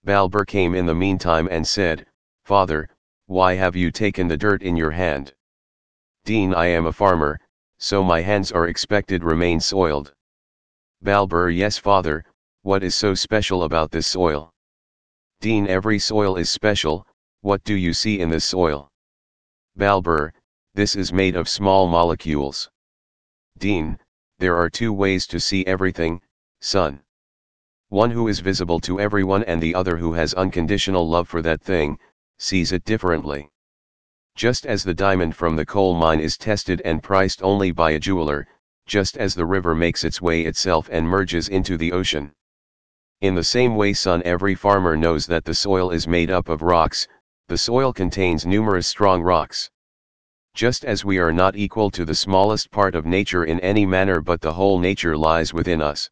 [0.10, 2.08] Balbeer came in the meantime and said,
[2.44, 2.90] Father,
[3.28, 5.36] why have you taken the dirt in your hand?
[6.26, 7.40] Deen I am a farmer,
[7.78, 10.16] so my hands are expected remain soiled.
[11.04, 12.26] Balbeer Yes father,
[12.64, 14.50] what is so special about this soil?
[15.42, 17.06] Deen every soil is special,
[17.42, 18.90] what do you see in this soil?
[19.78, 20.32] Balbeer,
[20.74, 22.68] this is made of small molecules.
[23.60, 24.00] Deen,
[24.40, 26.20] there are two ways to see everything,
[26.62, 27.00] son
[27.90, 31.60] one who is visible to everyone and the other who has unconditional love for that
[31.60, 31.98] thing,
[32.38, 33.50] sees it differently.
[34.36, 38.00] Just as the diamond from the coal mine is tested and priced only by a
[38.00, 38.48] jeweler,
[38.86, 42.32] just as the river makes its way itself and merges into the ocean.
[43.22, 46.62] In the same way son every farmer knows that the soil is made up of
[46.62, 47.08] rocks,
[47.48, 49.70] the soil contains numerous strong rocks.
[50.54, 54.22] Just as we are not equal to the smallest part of nature in any manner
[54.22, 56.10] but the whole nature lies within us.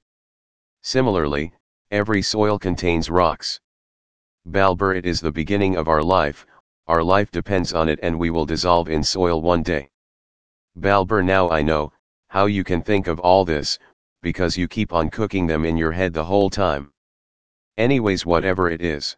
[0.82, 1.53] Similarly,
[1.92, 3.62] Every soil contains rocks.
[4.46, 6.46] Balbeer it is the beginning of our life,
[6.88, 9.90] our life depends on it and we will dissolve in soil one day.
[10.78, 11.94] Balbeer now I know,
[12.28, 13.80] how you can think of all this,
[14.22, 16.92] because you keep on cooking them in your head the whole time.
[17.78, 19.16] Anyways whatever it is.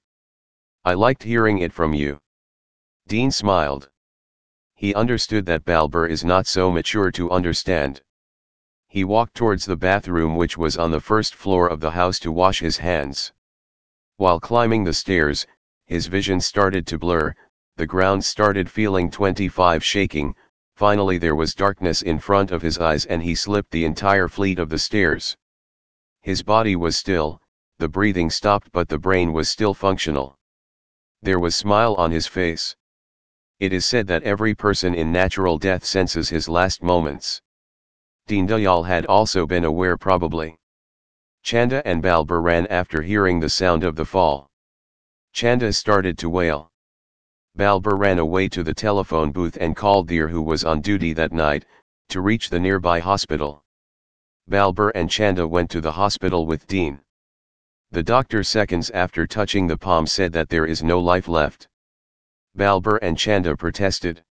[0.86, 2.20] I liked hearing it from you.
[3.08, 3.90] Deen smiled.
[4.76, 8.04] He understood that Balbeer is not so mature to understand.
[8.92, 12.32] He walked towards the bathroom which was on the first floor of the house to
[12.32, 13.32] wash his hands.
[14.18, 15.46] While climbing the stairs,
[15.86, 17.36] his vision started to blur,
[17.76, 20.36] the ground started feeling 25 shaking,
[20.74, 24.58] finally there was darkness in front of his eyes and he slipped the entire fleet
[24.58, 25.38] of the stairs.
[26.22, 27.44] His body was still,
[27.78, 30.40] the breathing stopped but the brain was still functional.
[31.22, 32.76] There was smile on his face.
[33.60, 37.40] It is said that every person in natural death senses his last moments.
[38.30, 40.56] Dayal had also been aware probably.
[41.42, 44.52] Chanda and Balbeer ran after hearing the sound of the fall.
[45.34, 46.70] Chanda started to wail.
[47.58, 51.32] Balbeer ran away to the telephone booth and called Dheer who was on duty that
[51.32, 51.66] night,
[52.10, 53.64] to reach the nearby hospital.
[54.48, 57.02] Balbeer and Chanda went to the hospital with Deen.
[57.90, 61.68] The doctor seconds after touching the palm said that there is no life left.
[62.56, 64.24] Balbeer and Chanda protested.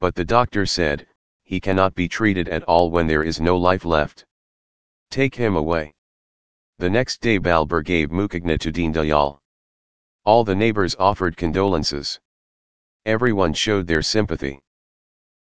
[0.00, 1.06] But the doctor said,
[1.52, 4.24] he cannot be treated at all when there is no life left.
[5.10, 5.92] Take him away.
[6.78, 9.38] The next day Balbeer gave Mukhagni to Dayal.
[10.24, 12.18] All the neighbors offered condolences.
[13.04, 14.62] Everyone showed their sympathy.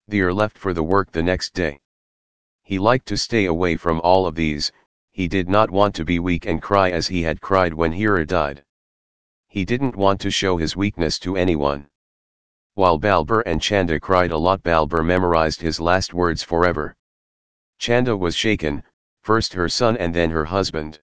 [0.10, 1.80] Dheer left for the work the next day.
[2.62, 4.70] He liked to stay away from all of these,
[5.12, 8.26] he did not want to be weak and cry as he had cried when Hira
[8.26, 8.66] died.
[9.48, 11.88] He didn't want to show his weakness to anyone.
[12.76, 16.96] While Balbeer and Chanda cried a lot Balbeer memorized his last words forever.
[17.80, 18.84] Chanda was shaken,
[19.22, 21.00] first her son and then her husband.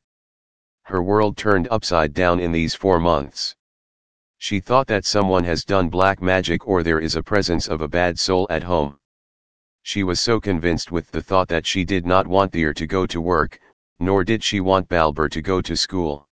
[0.85, 3.55] Her world turned upside down in these four months.
[4.39, 7.89] She thought that someone has done black magic or there is a presence of a
[7.89, 8.99] bad soul at home.
[9.83, 13.05] She was so convinced with the thought that she did not want Dheer to go
[13.07, 13.59] to work,
[13.99, 16.28] nor did she want Balbeer to go to school.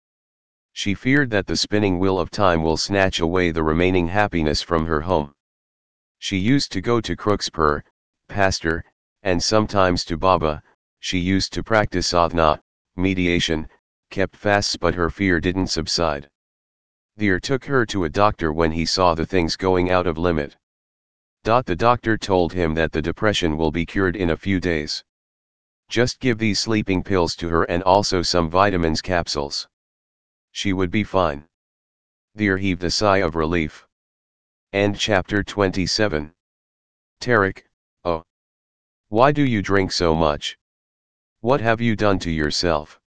[0.74, 4.86] She feared that the spinning wheel of time will snatch away the remaining happiness from
[4.86, 5.34] her home.
[6.18, 7.82] She used to go to Crooksper,
[8.28, 8.84] pastor,
[9.22, 10.62] and sometimes to Baba,
[10.98, 12.62] she used to practice sadhana,
[12.96, 13.68] mediation,
[14.10, 16.30] kept fasts but her fear didn't subside.
[17.18, 20.56] Dheer took her to a doctor when he saw the things going out of limit.
[21.44, 25.04] The doctor told him that the depression will be cured in a few days.
[25.88, 29.68] Just give these sleeping pills to her and also some vitamins capsules.
[30.52, 31.48] She would be fine.
[32.36, 33.86] Dheer heaved a sigh of relief.
[34.72, 36.34] End chapter 27.
[37.20, 37.64] Tarek,
[38.04, 38.24] oh.
[39.08, 40.58] Why do you drink so much?
[41.40, 43.00] What have you done to yourself?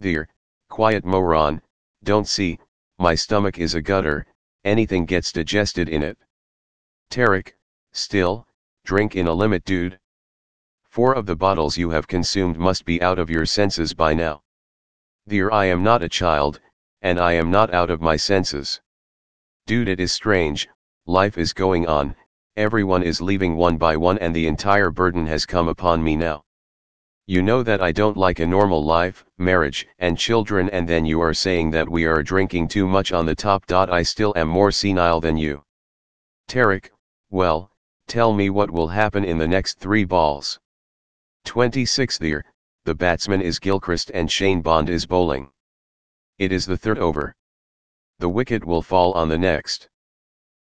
[0.00, 0.28] Dheer,
[0.68, 1.62] quiet moron,
[2.02, 2.58] don't see,
[2.98, 4.26] my stomach is a gutter,
[4.64, 6.18] anything gets digested in it.
[7.10, 7.54] Tarek,
[7.92, 8.46] still,
[8.84, 9.98] drink in a limit dude.
[10.84, 14.42] Four of the bottles you have consumed must be out of your senses by now.
[15.28, 16.60] Dheer I am not a child,
[17.02, 18.80] and I am not out of my senses.
[19.66, 20.68] Dude it is strange,
[21.04, 22.14] life is going on,
[22.56, 26.44] everyone is leaving one by one and the entire burden has come upon me now.
[27.26, 31.20] You know that I don't like a normal life, marriage and children and then you
[31.20, 33.64] are saying that we are drinking too much on the top.
[33.72, 35.64] I still am more senile than you.
[36.46, 36.90] Tarek,
[37.30, 37.72] well,
[38.06, 40.60] tell me what will happen in the next three balls.
[41.46, 42.44] 26th year,
[42.86, 45.50] the batsman is Gilchrist and Shane Bond is bowling.
[46.38, 47.34] It is the third over.
[48.20, 49.88] The wicket will fall on the next.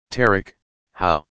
[0.09, 0.53] Tarek,
[0.93, 1.25] how?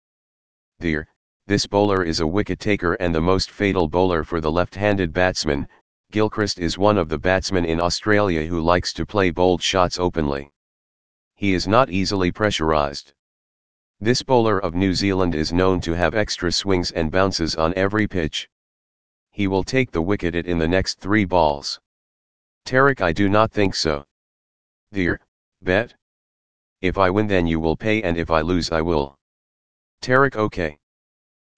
[0.80, 1.08] Dheer,
[1.46, 5.66] this bowler is a wicket taker and the most fatal bowler for the left-handed batsman,
[6.10, 10.52] Gilchrist is one of the batsmen in Australia who likes to play bold shots openly.
[11.36, 13.14] He is not easily pressurized.
[13.98, 18.06] This bowler of New Zealand is known to have extra swings and bounces on every
[18.06, 18.50] pitch
[19.32, 21.80] he will take the wicket it in the next three balls.
[22.64, 24.04] Tarek I do not think so.
[24.92, 25.20] Dheer,
[25.62, 25.94] bet?
[26.80, 29.16] If I win then you will pay and if I lose I will.
[30.02, 30.78] Tarek okay.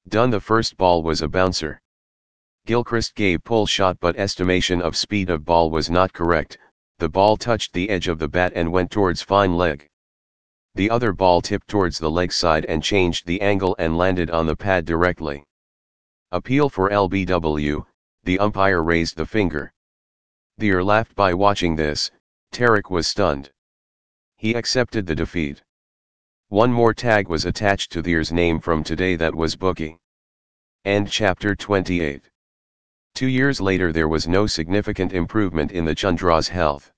[0.08, 1.80] Done the first ball was a bouncer.
[2.66, 6.56] Gilchrist gave pull shot but estimation of speed of ball was not correct,
[6.98, 9.88] the ball touched the edge of the bat and went towards fine leg.
[10.74, 14.46] The other ball tipped towards the leg side and changed the angle and landed on
[14.46, 15.44] the pad directly.
[16.32, 17.84] Appeal for LBW,
[18.24, 19.72] the umpire raised the finger.
[20.58, 22.10] Dheer laughed by watching this,
[22.52, 23.50] Tarek was stunned.
[24.36, 25.62] He accepted the defeat.
[26.48, 29.98] One more tag was attached to Dheer's name from today that was bookie.
[30.84, 32.30] End chapter 28.
[33.14, 36.92] Two years later there was no significant improvement in the Chandra's health.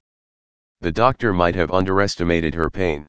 [0.81, 3.09] The doctor might have underestimated her pain.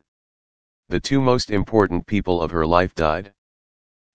[0.90, 3.34] The two most important people of her life died.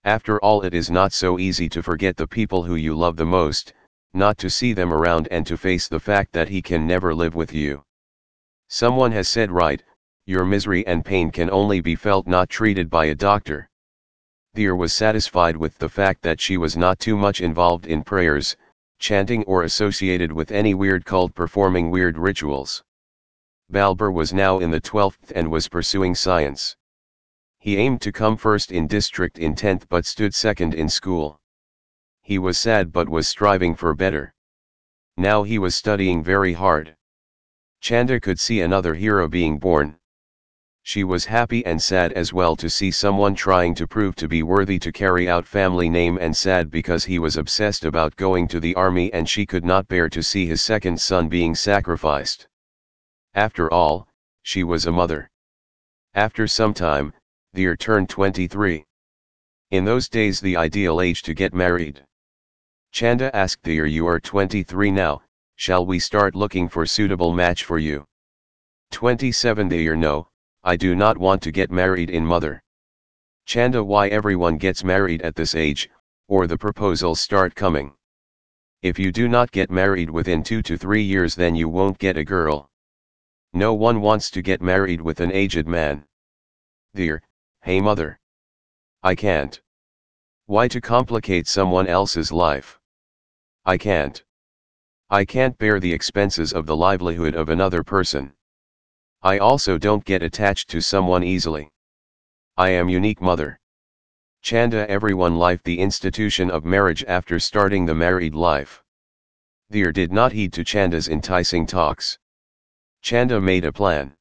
[0.04, 3.24] After all it is not so easy to forget the people who you love the
[3.24, 3.72] most,
[4.12, 7.36] not to see them around and to face the fact that he can never live
[7.36, 7.84] with you.
[8.68, 9.80] Someone has said right,
[10.26, 13.68] your misery and pain can only be felt not treated by a doctor.
[14.56, 18.56] Dhir was satisfied with the fact that she was not too much involved in prayers,
[18.98, 22.82] chanting or associated with any weird cult performing weird rituals.
[23.70, 26.76] Balbeer was now in the 12th and was pursuing science.
[27.62, 31.40] He aimed to come first in district in 10th but stood second in school.
[32.20, 34.34] He was sad but was striving for better.
[35.16, 36.97] Now he was studying very hard.
[37.80, 39.97] Chanda could see another hero being born.
[40.82, 44.43] She was happy and sad as well to see someone trying to prove to be
[44.43, 48.59] worthy to carry out family name and sad because he was obsessed about going to
[48.59, 52.48] the army and she could not bear to see his second son being sacrificed.
[53.34, 54.09] After all,
[54.43, 55.30] she was a mother.
[56.14, 57.14] After some time,
[57.54, 58.82] Dhir turned 23.
[59.72, 62.02] In those days the ideal age to get married.
[62.92, 65.20] Chanda asked Dhir you are 23 now,
[65.56, 68.06] shall we start looking for suitable match for you?
[68.92, 70.28] 27 Dhir no,
[70.64, 72.62] I do not want to get married in mother.
[73.44, 75.90] Chanda why everyone gets married at this age,
[76.28, 77.92] or the proposals start coming.
[78.80, 82.16] If you do not get married within 2 to 3 years then you won't get
[82.16, 82.70] a girl.
[83.52, 86.06] No one wants to get married with an aged man.
[86.96, 87.20] Dhir,
[87.62, 88.18] hey mother.
[89.05, 89.60] I can't.
[90.47, 92.80] Why to complicate someone else's life?
[93.64, 94.20] I can't.
[95.10, 98.32] I can't bear the expenses of the livelihood of another person.
[99.22, 101.70] I also don't get attached to someone easily.
[102.56, 103.60] I am unique mother.
[104.43, 108.82] Chanda everyone life the institution of marriage after starting the married life.
[109.72, 112.18] Dhir did not heed to Chanda's enticing talks.
[113.02, 114.16] Chanda made a plan.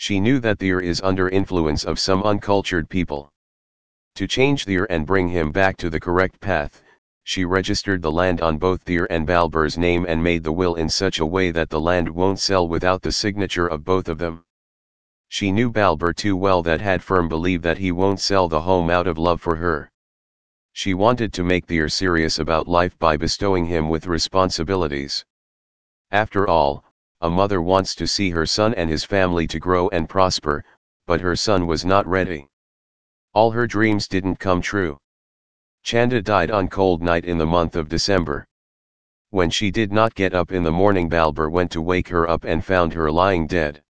[0.00, 3.32] She knew that Dhir is under influence of some uncultured people.
[4.14, 6.80] To change Dhir and bring him back to the correct path,
[7.24, 10.88] she registered the land on both Dhir and Balbeer's name and made the will in
[10.88, 14.44] such a way that the land won't sell without the signature of both of them.
[15.28, 18.90] She knew Balbeer too well that had firm believe that he won't sell the home
[18.90, 19.90] out of love for her.
[20.72, 25.24] She wanted to make Dhir serious about life by bestowing him with responsibilities.
[26.12, 26.84] After all,
[27.20, 30.64] a mother wants to see her son and his family to grow and prosper,
[31.04, 32.46] but her son was not ready.
[33.34, 34.98] All her dreams didn't come true.
[35.82, 38.46] Chanda died on cold night in the month of December.
[39.30, 42.44] When she did not get up in the morning Balbeer went to wake her up
[42.44, 43.82] and found her lying dead.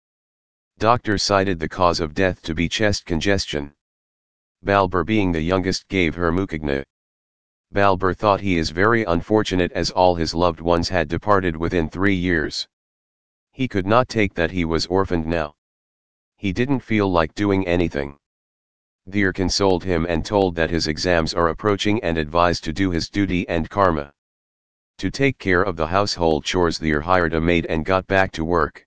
[0.79, 3.73] Doctor cited the cause of death to be chest congestion.
[4.63, 6.85] Balbeer being the youngest gave her mukhagni.
[7.73, 12.15] Balbeer thought he is very unfortunate as all his loved ones had departed within three
[12.15, 12.67] years.
[13.57, 15.55] He could not take that he was orphaned now.
[16.35, 18.19] He didn't feel like doing anything.
[19.09, 23.09] Dhir consoled him and told that his exams are approaching and advised to do his
[23.09, 24.13] duty and karma.
[24.99, 28.45] To take care of the household chores Dhir hired a maid and got back to
[28.45, 28.85] work.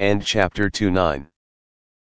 [0.00, 1.28] End chapter 29.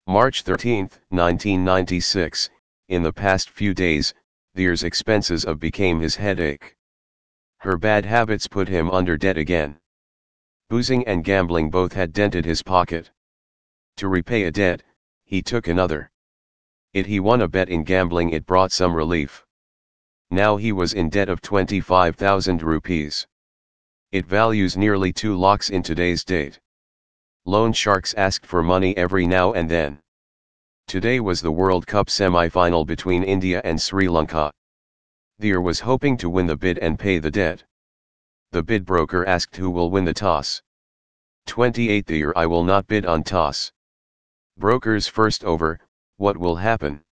[0.07, 2.49] March 13, 1996,
[2.89, 4.15] in the past few days,
[4.57, 6.75] Dhir's expenses of became his headache.
[7.59, 9.79] Her bad habits put him under debt again.
[10.69, 13.11] Boozing and gambling both had dented his pocket.
[13.99, 14.83] To repay a debt,
[15.25, 16.11] he took another.
[16.93, 19.45] It he won a bet in gambling it brought some relief.
[20.31, 23.29] Now he was in debt of 25,000 rupees.
[24.11, 26.59] It values nearly 2 lakhs in today's date.
[27.45, 30.01] Loan sharks asked for money every now and then.
[30.89, 34.51] Today was the World Cup semi-final between India and Sri Lanka.
[35.41, 37.63] Dhir was hoping to win the bid and pay the debt.
[38.53, 40.63] The bid broker asked who will win the toss.
[41.47, 43.73] 28 Dhir I will not bid on toss.
[44.57, 45.81] Broker's first over,
[46.17, 47.05] what will happen?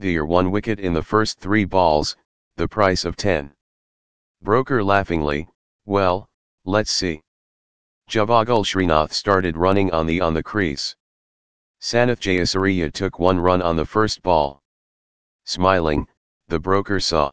[0.00, 2.16] Dhir one wicket in the first three balls,
[2.56, 3.52] the price of 10.
[4.40, 5.48] Broker laughingly,
[5.84, 6.28] well,
[6.64, 7.20] let's see.
[8.08, 10.96] Javagal Srinath started running on the on the crease.
[11.80, 14.62] Sanath Jayasuriya took one run on the first ball.
[15.44, 16.08] Smiling,
[16.48, 17.30] the broker saw.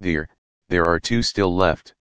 [0.00, 0.26] Dhir,
[0.68, 1.95] there are two still left.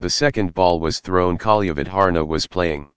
[0.00, 2.90] The second ball was thrown Kaluwitharana was playing.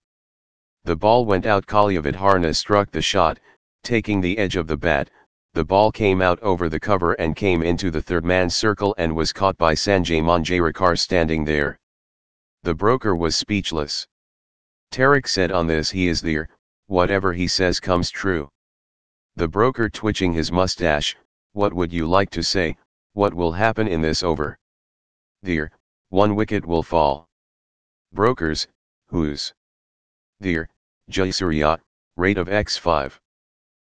[0.83, 3.39] The ball went out Kaluwitharana struck the shot,
[3.83, 5.09] taking the edge of the bat,
[5.53, 9.15] the ball came out over the cover and came into the third man's circle and
[9.15, 11.79] was caught by Sanjay Manjrekar standing there.
[12.61, 14.05] The broker was speechless.
[14.91, 16.49] Tarek said on this he is there,
[16.85, 18.47] whatever he says comes true.
[19.37, 21.17] The broker twitching his mustache,
[21.53, 22.77] what would you like to say,
[23.13, 24.57] what will happen in this over?
[25.43, 25.69] Dhir,
[26.09, 27.29] one wicket will fall.
[28.11, 28.67] Brokers,
[29.07, 29.53] whose?
[30.41, 30.67] Dhir,
[31.11, 31.79] Jayasuriya,
[32.17, 33.19] rate of x5.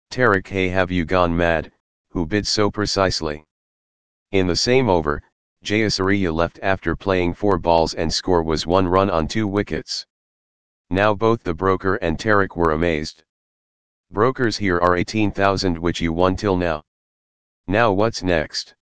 [0.10, 1.74] Tarek hey have you gone mad,
[2.12, 3.44] who bid so precisely?
[4.32, 5.22] In the same over,
[5.66, 10.06] Jayasuriya left after playing four balls and score was one run on two wickets.
[10.90, 13.24] Now both the broker and Tarek were amazed.
[14.10, 16.84] Brokers here are 18,000 which you won till now.
[17.68, 18.76] Now what's next?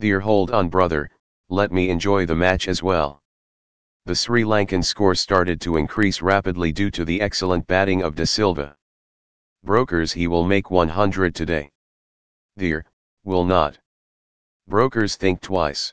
[0.00, 1.10] Dhir hold on brother,
[1.52, 3.22] let me enjoy the match as well.
[4.06, 8.24] The Sri Lankan score started to increase rapidly due to the excellent batting of De
[8.24, 8.74] Silva.
[9.62, 11.70] Brokers he will make 100 today.
[12.58, 12.84] Dhir,
[13.24, 13.78] will not.
[14.66, 15.92] Brokers think twice.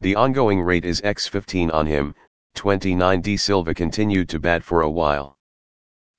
[0.00, 2.16] The ongoing rate is x15 on him,
[2.56, 5.38] 29 De Silva continued to bat for a while.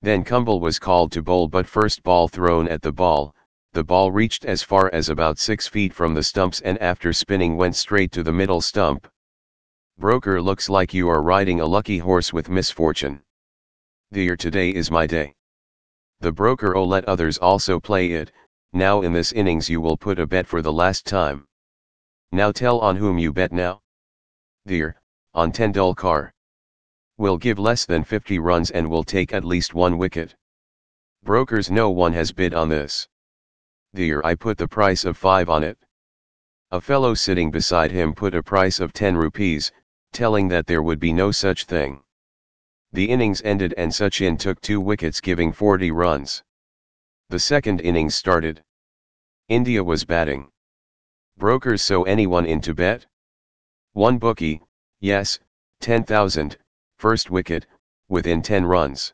[0.02, 3.35] Then Kumble was called to bowl but first ball thrown at the ball,
[3.76, 7.58] the ball reached as far as about 6 feet from the stumps and after spinning
[7.58, 9.06] went straight to the middle stump.
[9.98, 13.22] Broker looks like you are riding a lucky horse with misfortune.
[14.12, 15.36] The year today is my day.
[16.22, 18.32] The broker oh let others also play it,
[18.72, 21.46] now in this innings you will put a bet for the last time.
[22.32, 23.82] Now tell on whom you bet now.
[24.66, 24.94] Dhir,
[25.34, 26.32] on Tendulkar.
[27.18, 30.34] Will give less than 50 runs and will take at least one wicket.
[31.24, 33.10] Brokers no one has bid on this.
[33.96, 35.78] Dhir I put the price of 5 on it.
[36.72, 39.72] A fellow sitting beside him put a price of 10 rupees,
[40.12, 42.04] telling that there would be no such thing.
[42.92, 46.44] The innings ended and Sachin took two wickets giving 40 runs.
[47.30, 48.64] The second innings started.
[49.48, 50.52] India was batting.
[51.38, 53.06] Brokers so anyone in to bet?
[53.94, 54.62] One bookie,
[55.00, 55.40] yes,
[55.80, 56.58] 10,000,
[56.98, 57.66] first wicket,
[58.10, 59.14] within 10 runs.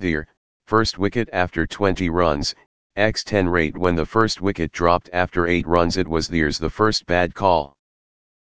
[0.00, 0.26] Dhir,
[0.66, 2.54] first wicket after 20 runs,
[2.96, 7.06] X10 rate when the first wicket dropped after 8 runs it was there's the first
[7.06, 7.76] bad call.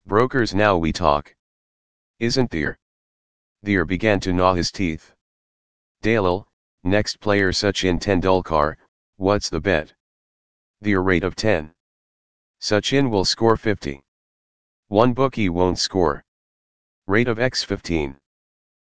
[0.06, 1.36] Brokers now we talk.
[2.20, 2.80] Isn't there?
[3.66, 5.14] Dhir began to gnaw his teeth.
[6.02, 6.48] Dalal,
[6.86, 8.78] next player Sachin Tendulkar,
[9.18, 9.94] what's the bet?
[10.82, 11.74] Dhir rate of 10.
[12.61, 14.02] Sachin will score 50.
[14.88, 16.24] One bookie won't score.
[17.07, 18.16] Rate of X15.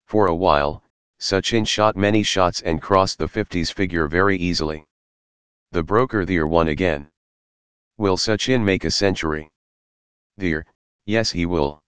[0.05, 0.85] For a while,
[1.19, 4.85] Sachin shot many shots and crossed the 50s figure very easily.
[5.73, 7.09] The broker there won again.
[7.97, 9.49] Will Sachin make a century?
[10.41, 10.67] Dhir, er,
[11.07, 11.81] yes he will.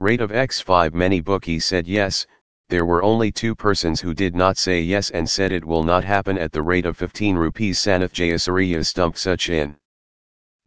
[0.00, 2.26] Rate of X5 Many bookies said yes,
[2.70, 6.02] there were only two persons who did not say yes and said it will not
[6.02, 9.76] happen at the rate of 15 rupees Sanath Jayasuriya stumped Sachin.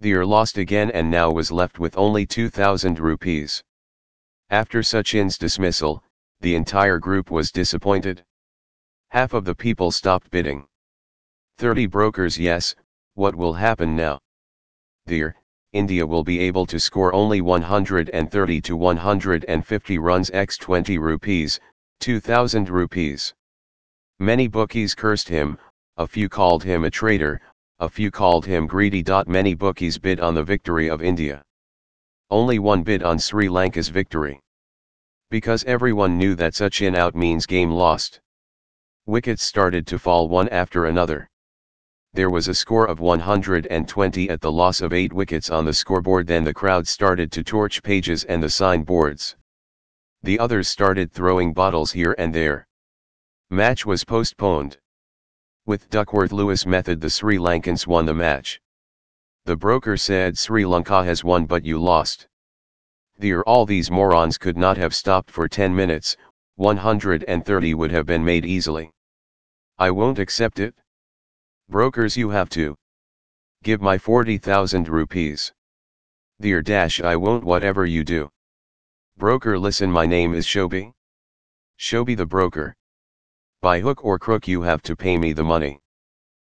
[0.04, 3.64] Dhir er lost again and now was left with only 2000 rupees.
[4.52, 6.04] After Sachin's dismissal,
[6.42, 8.24] the entire group was disappointed.
[9.10, 10.67] Half of the people stopped bidding.
[11.60, 12.76] 30 brokers yes,
[13.16, 14.20] what will happen now?
[15.10, 15.34] Dhir,
[15.74, 21.60] India will be able to score only 130 to 150 runs x 20 rupees,
[22.00, 23.34] 2000 rupees.
[24.20, 25.58] Many bookies cursed him,
[25.98, 27.42] a few called him a traitor,
[27.80, 29.04] a few called him greedy.
[29.26, 31.42] Many bookies bid on the victory of India.
[32.30, 34.40] Only one bid on Sri Lanka's victory.
[35.32, 38.20] Because everyone knew that Sachin out means game lost.
[39.08, 41.28] Wickets started to fall one after another
[42.14, 46.26] there was a score of 120 at the loss of 8 wickets on the scoreboard
[46.26, 49.36] then the crowd started to torch pages and the signboards.
[50.24, 52.68] The others started throwing bottles here and there.
[53.52, 54.78] Match was postponed.
[55.66, 58.60] With Duckworth-Lewis method the Sri Lankans won the match.
[59.46, 62.28] The broker said Sri Lanka has won but you lost.
[63.22, 66.18] Dhir all these morons could not have stopped for 10 minutes,
[66.56, 68.92] 130 would have been made easily.
[69.78, 70.74] I won't accept it.
[71.70, 72.78] Brokers you have to.
[73.62, 75.52] Give my 40,000 rupees.
[76.42, 78.30] Dhir dash I won't whatever you do.
[79.18, 80.94] Broker listen my name is Shobi.
[81.78, 82.74] Shobi the broker.
[83.62, 85.82] By hook or crook you have to pay me the money.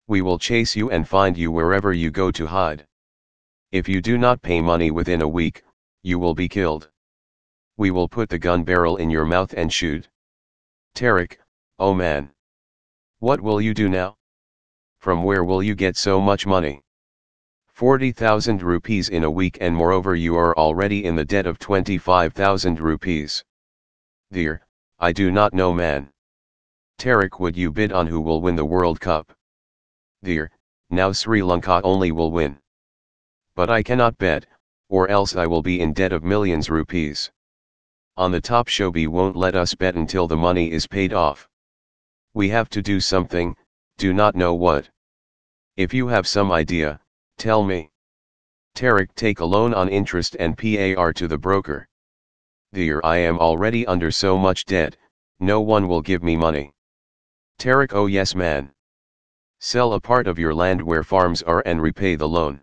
[0.08, 2.86] We will chase you and find you wherever you go to hide.
[3.72, 5.62] If you do not pay money within a week,
[6.02, 6.90] you will be killed.
[7.78, 10.06] We will put the gun barrel in your mouth and shoot.
[10.94, 11.38] Tarek,
[11.78, 12.30] oh man.
[13.20, 14.17] What will you do now?
[14.98, 16.82] From where will you get so much money?
[17.68, 22.80] 40,000 rupees in a week and moreover you are already in the debt of 25,000
[22.80, 23.44] rupees.
[24.32, 24.58] Dhir,
[24.98, 26.12] I do not know man.
[26.98, 29.32] Tarek would you bid on who will win the World Cup?
[30.24, 30.48] Dhir,
[30.90, 32.58] now Sri Lanka only will win.
[33.54, 34.46] But I cannot bet,
[34.88, 37.30] or else I will be in debt of millions rupees.
[38.16, 41.48] On the top Shobi won't let us bet until the money is paid off.
[42.34, 43.56] We have to do something,
[43.98, 44.88] do not know what.
[45.76, 47.00] If you have some idea,
[47.36, 47.90] tell me.
[48.76, 51.88] Tarek take a loan on interest and PAR to the broker.
[52.72, 54.96] Dhir I am already under so much debt,
[55.40, 56.72] no one will give me money.
[57.58, 58.72] Tarek oh yes man.
[59.58, 62.60] Sell a part of your land where farms are and repay the loan.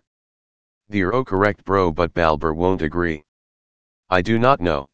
[0.89, 3.25] Dhir oh correct bro but Balbeer won't agree.
[4.09, 4.87] I do not know.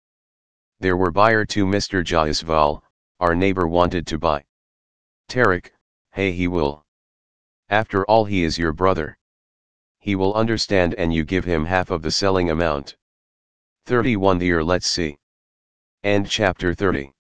[0.79, 2.03] There were buyer to Mr.
[2.03, 2.81] Jaiswal,
[3.19, 4.43] our neighbor wanted to buy.
[5.29, 5.71] Tarek,
[6.13, 6.85] Hey he will.
[7.69, 9.17] After all he is your brother.
[9.99, 12.97] He will understand and you give him half of the selling amount.
[13.85, 15.19] 31 The year let's see.
[16.03, 17.13] End chapter 30.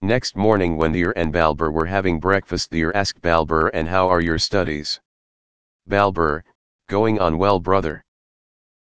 [0.00, 4.20] Next morning when Dhir and Balbeer were having breakfast Dhir asked Balbeer and how are
[4.20, 5.00] your studies?
[5.88, 6.42] Balbeer,
[6.88, 8.04] going on well brother.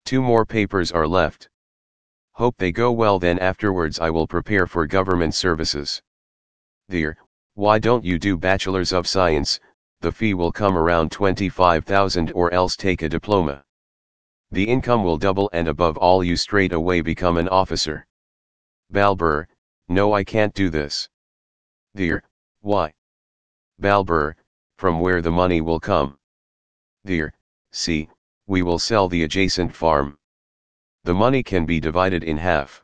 [0.04, 1.48] Two more papers are left.
[2.32, 6.02] Hope they go well then afterwards I will prepare for government services.
[6.90, 7.14] Dhir,
[7.54, 9.60] why don't you do bachelors of science,
[10.00, 13.62] the fee will come around 25,000 or else take a diploma.
[14.50, 18.06] The income will double and above all you straight away become an officer.
[18.90, 19.46] Balbeer,
[19.88, 21.10] no I can't do this.
[21.94, 22.22] Dhir,
[22.62, 22.94] why?
[23.80, 24.34] Balbeer,
[24.78, 26.18] from where the money will come.
[27.06, 27.32] Dhir,
[27.70, 28.08] see,
[28.46, 30.18] we will sell the adjacent farm.
[31.04, 32.82] The money can be divided in half.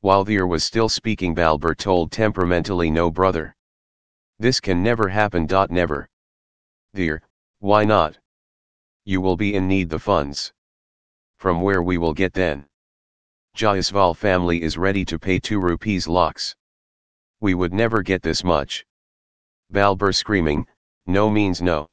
[0.00, 3.54] While Dhir was still speaking Balbeer told temperamentally no brother.
[4.38, 5.46] This can never happen.
[5.70, 6.08] Never.
[6.96, 7.20] Dhir,
[7.60, 8.18] why not?
[9.04, 10.52] You will be in need the funds.
[11.36, 12.66] From where we will get then?
[13.56, 16.56] Jaiswal family is ready to pay 2 rupees lakhs.
[17.40, 18.84] We would never get this much.
[19.72, 20.66] Balbeer screaming,
[21.06, 21.88] no means no.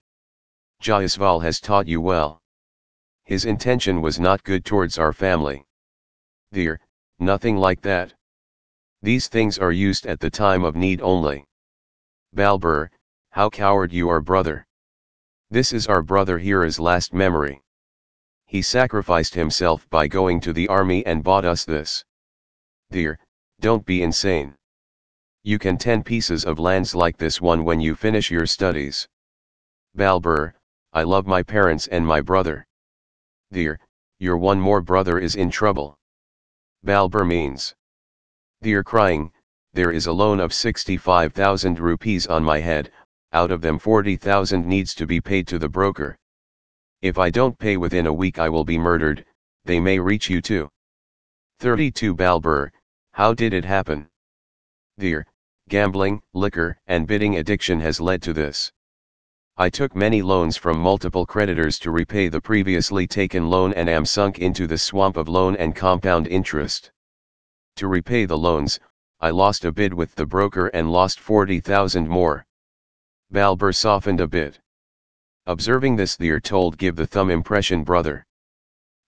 [0.82, 2.42] Jaiswal has taught you well.
[3.26, 5.66] His intention was not good towards our family.
[6.54, 6.80] Dhir,
[7.20, 8.14] nothing like that.
[9.02, 11.46] These things are used at the time of need only.
[12.34, 12.90] Balbeer,
[13.32, 14.66] how coward you are brother.
[15.50, 17.62] This is our brother Hira's last memory.
[18.46, 22.06] He sacrificed himself by going to the army and bought us this.
[22.92, 23.18] Dhir,
[23.60, 24.56] don't be insane.
[25.44, 29.10] You can 10 pieces of lands like this one when you finish your studies.
[29.98, 30.54] Balbeer,
[30.94, 32.66] I love my parents and my brother.
[33.54, 33.78] Dhir,
[34.20, 35.98] your one more brother is in trouble.
[36.86, 37.76] Balbeer means.
[38.64, 39.34] Dhir crying,
[39.74, 42.92] there is a loan of 65,000 rupees on my head,
[43.32, 46.18] out of them 40,000 needs to be paid to the broker.
[47.02, 49.26] If I don't pay within a week I will be murdered,
[49.64, 50.70] they may reach you too.
[51.60, 52.72] 32 Balbeer,
[53.14, 54.10] how did it happen?
[55.00, 55.24] Dhir,
[55.70, 58.72] gambling, liquor, and bidding addiction has led to this.
[59.58, 64.06] I took many loans from multiple creditors to repay the previously taken loan and am
[64.06, 66.92] sunk into the swamp of loan and compound interest.
[67.78, 68.80] To repay the loans,
[69.24, 72.44] I lost a bid with the broker and lost 40,000 more.
[73.32, 74.60] Balbeer softened a bit.
[75.46, 78.26] Observing this Dhir told give the thumb impression brother.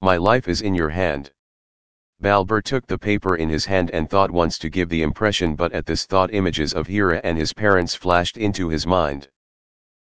[0.01, 1.31] My life is in your hand.
[2.21, 5.73] Balbeer took the paper in his hand and thought once to give the impression but
[5.73, 9.29] at this thought images of Hira and his parents flashed into his mind.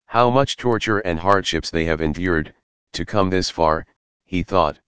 [0.05, 2.55] How much torture and hardships they have endured,
[2.93, 3.87] to come this far,
[4.27, 4.81] he thought.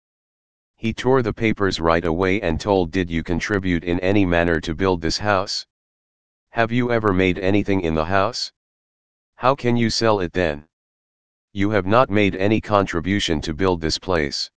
[0.85, 4.75] He tore the papers right away and told did you contribute in any manner to
[4.75, 5.65] build this house?
[6.51, 8.51] Have you ever made anything in the house?
[9.33, 10.67] How can you sell it then?
[11.53, 14.51] You have not made any contribution to build this place.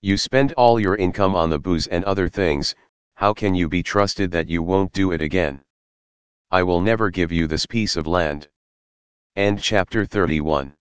[0.00, 2.74] You spend all your income on the booze and other things,
[3.16, 5.60] how can you be trusted that you won't do it again?
[6.50, 8.48] I will never give you this piece of land.
[9.36, 10.74] End chapter 31.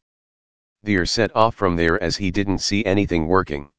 [0.86, 3.70] Dhir set off from there as he didn't see anything working.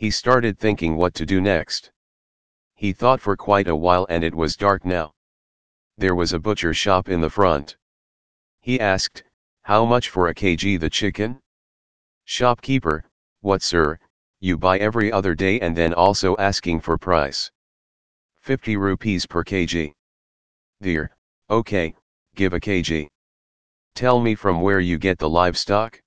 [0.00, 1.90] He started thinking what to do next.
[2.74, 5.12] He thought for quite a while and it was dark now.
[5.98, 7.76] There was a butcher shop in the front.
[8.60, 9.24] He asked,
[9.60, 11.38] how much for a kg the chicken?
[12.24, 13.04] Shopkeeper,
[13.42, 13.98] what sir,
[14.38, 17.50] you buy every other day and then also asking for price.
[18.40, 19.92] 50 rupees per kg.
[20.82, 21.10] Dhir,
[21.50, 21.94] okay,
[22.36, 23.06] give a kg.
[23.94, 26.00] Tell me from where you get the livestock?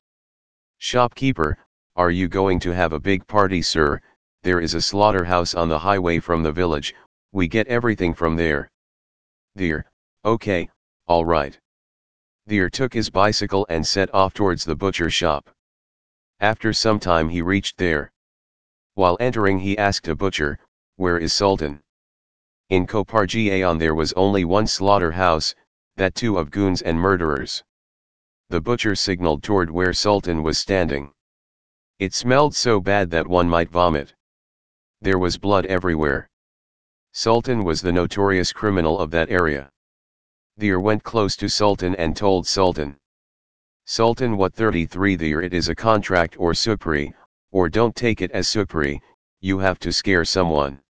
[0.79, 1.59] Shopkeeper,
[1.95, 4.01] are you going to have a big party sir,
[4.41, 6.95] there is a slaughterhouse on the highway from the village,
[7.31, 8.69] we get everything from there.
[9.57, 9.83] Dhir,
[10.25, 10.69] okay,
[11.07, 11.59] alright.
[12.49, 15.49] Dhir took his bicycle and set off towards the butcher shop.
[16.39, 18.11] After some time he reached there.
[18.95, 20.59] While entering he asked a butcher,
[20.95, 21.79] where is Sultan?
[22.69, 25.53] In Kopargaon there was only one slaughterhouse,
[25.95, 27.63] that too of goons and murderers.
[28.49, 31.13] The butcher signaled toward where Sultan was standing.
[32.03, 34.13] It smelled so bad that one might vomit.
[34.99, 36.29] There was blood everywhere.
[37.13, 39.71] Sultan was the notorious criminal of that area.
[40.59, 42.97] Dhir went close to Sultan and told Sultan.
[43.85, 47.13] Sultan what 33 Dhir it is a contract or supri,
[47.51, 48.99] or don't take it as supri,
[49.39, 50.81] you have to scare someone.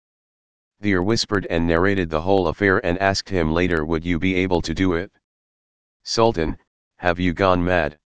[0.83, 4.63] Dhir whispered and narrated the whole affair and asked him later would you be able
[4.63, 5.13] to do it?
[6.05, 6.57] Sultan,
[6.97, 7.99] have you gone mad?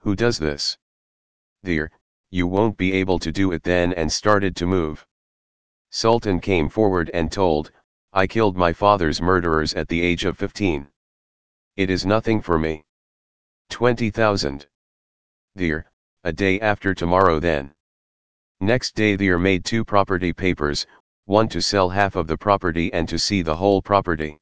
[0.00, 0.76] Who does this?
[1.64, 1.88] Dhir,
[2.30, 5.06] you won't be able to do it then and started to move.
[5.90, 7.72] Sultan came forward and told,
[8.12, 10.86] I killed my father's murderers at the age of 15.
[11.76, 12.84] It is nothing for me.
[13.70, 14.66] 20,000.
[15.56, 15.84] Dhir,
[16.24, 17.72] a day after tomorrow then.
[18.60, 20.86] Next day Dhir made two property papers,
[21.26, 24.38] one to sell half of the property and to see the whole property.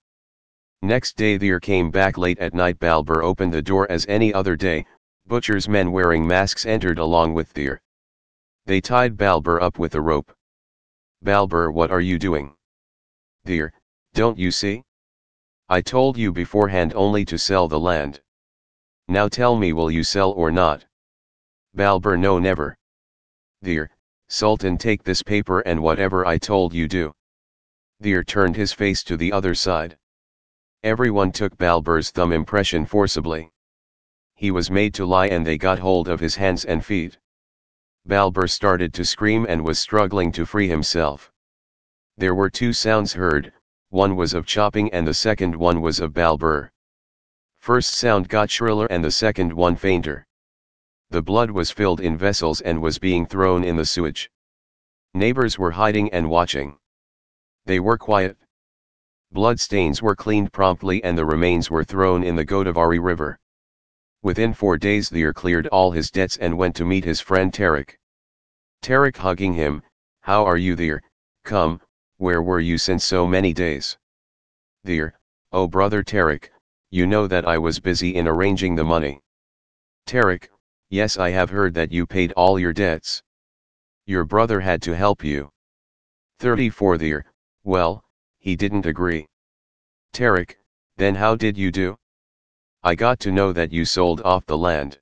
[0.82, 4.56] Next day Dhir came back late at night Balbeer opened the door as any other
[4.56, 4.86] day,
[5.28, 7.78] butcher's men wearing masks entered along with Dhir.
[8.66, 10.32] They tied Balbeer up with a rope.
[11.24, 12.54] Balbeer what are you doing?
[13.44, 13.72] Dhir,
[14.14, 14.84] don't you see?
[15.68, 18.20] I told you beforehand only to sell the land.
[19.08, 20.84] Now tell me will you sell or not?
[21.76, 22.76] Balbeer no never.
[23.64, 23.88] Dhir,
[24.28, 27.12] Sultan take this paper and whatever I told you do.
[28.02, 29.96] Dhir turned his face to the other side.
[30.82, 33.50] Everyone took Balbeer's thumb impression forcibly.
[34.38, 37.16] He was made to lie and they got hold of his hands and feet.
[38.06, 41.32] Balbeer started to scream and was struggling to free himself.
[42.18, 43.54] There were two sounds heard,
[43.88, 46.70] one was of chopping and the second one was of Balbeer.
[47.56, 50.26] First sound got shriller and the second one fainter.
[51.08, 54.30] The blood was filled in vessels and was being thrown in the sewage.
[55.14, 56.76] Neighbors were hiding and watching.
[57.64, 58.36] They were quiet.
[59.32, 63.38] Blood stains were cleaned promptly and the remains were thrown in the Godavari river.
[64.26, 67.96] Within four days Dhir cleared all his debts and went to meet his friend Tarik.
[68.82, 69.84] Tarik hugging him,
[70.20, 70.98] How are you Dhir,
[71.44, 71.80] come,
[72.16, 73.96] where were you since so many days?
[74.84, 75.12] Dhir,
[75.52, 76.50] oh brother Tarik,
[76.90, 79.20] you know that I was busy in arranging the money.
[80.06, 80.50] Tarik,
[80.90, 83.22] yes I have heard that you paid all your debts.
[84.06, 85.52] Your brother had to help you.
[86.40, 87.22] 34 Dhir,
[87.62, 88.02] well,
[88.40, 89.28] he didn't agree.
[90.12, 90.58] Tarik,
[90.96, 91.96] then how did you do?
[92.82, 94.98] I got to know that you sold off the land.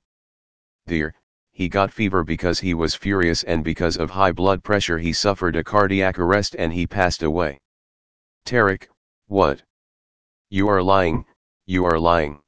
[0.87, 1.13] Dhir,
[1.51, 5.55] he got fever because he was furious and because of high blood pressure he suffered
[5.55, 7.59] a cardiac arrest and he passed away.
[8.45, 8.87] Tarek,
[9.27, 9.63] what?
[10.49, 11.25] You are lying,
[11.65, 12.41] you are lying.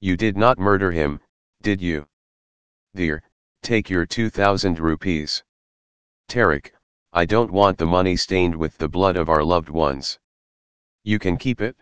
[0.00, 1.20] You did not murder him,
[1.62, 2.06] did you?
[2.96, 3.20] Dhir,
[3.62, 5.42] take your 2000 rupees.
[6.28, 6.72] Tarek,
[7.12, 10.18] I don't want the money stained with the blood of our loved ones.
[11.04, 11.76] You can keep it?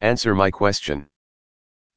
[0.00, 1.08] Answer my question.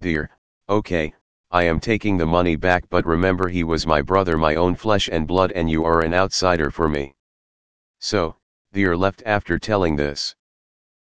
[0.02, 0.30] Dhir,
[0.68, 1.14] okay,
[1.52, 5.08] I am taking the money back but remember he was my brother my own flesh
[5.12, 7.14] and blood and you are an outsider for me.
[8.00, 8.36] So,
[8.74, 10.36] Dhir left after telling this.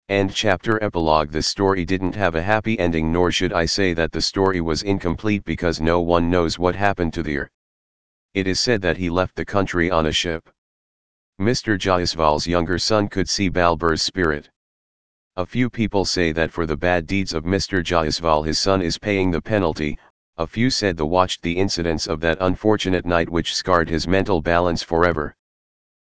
[0.08, 4.10] End chapter epilogue This story didn't have a happy ending nor should I say that
[4.10, 7.48] the story was incomplete because no one knows what happened to Dhir.
[8.34, 10.50] It is said that he left the country on a ship.
[11.40, 11.78] Mr.
[11.78, 14.50] Jaiswal's younger son could see Balbeer's spirit.
[15.40, 17.82] A few people say that for the bad deeds of Mr.
[17.82, 19.98] Jaiswal his son is paying the penalty,
[20.36, 24.42] a few said the watched the incidents of that unfortunate night which scarred his mental
[24.42, 25.34] balance forever.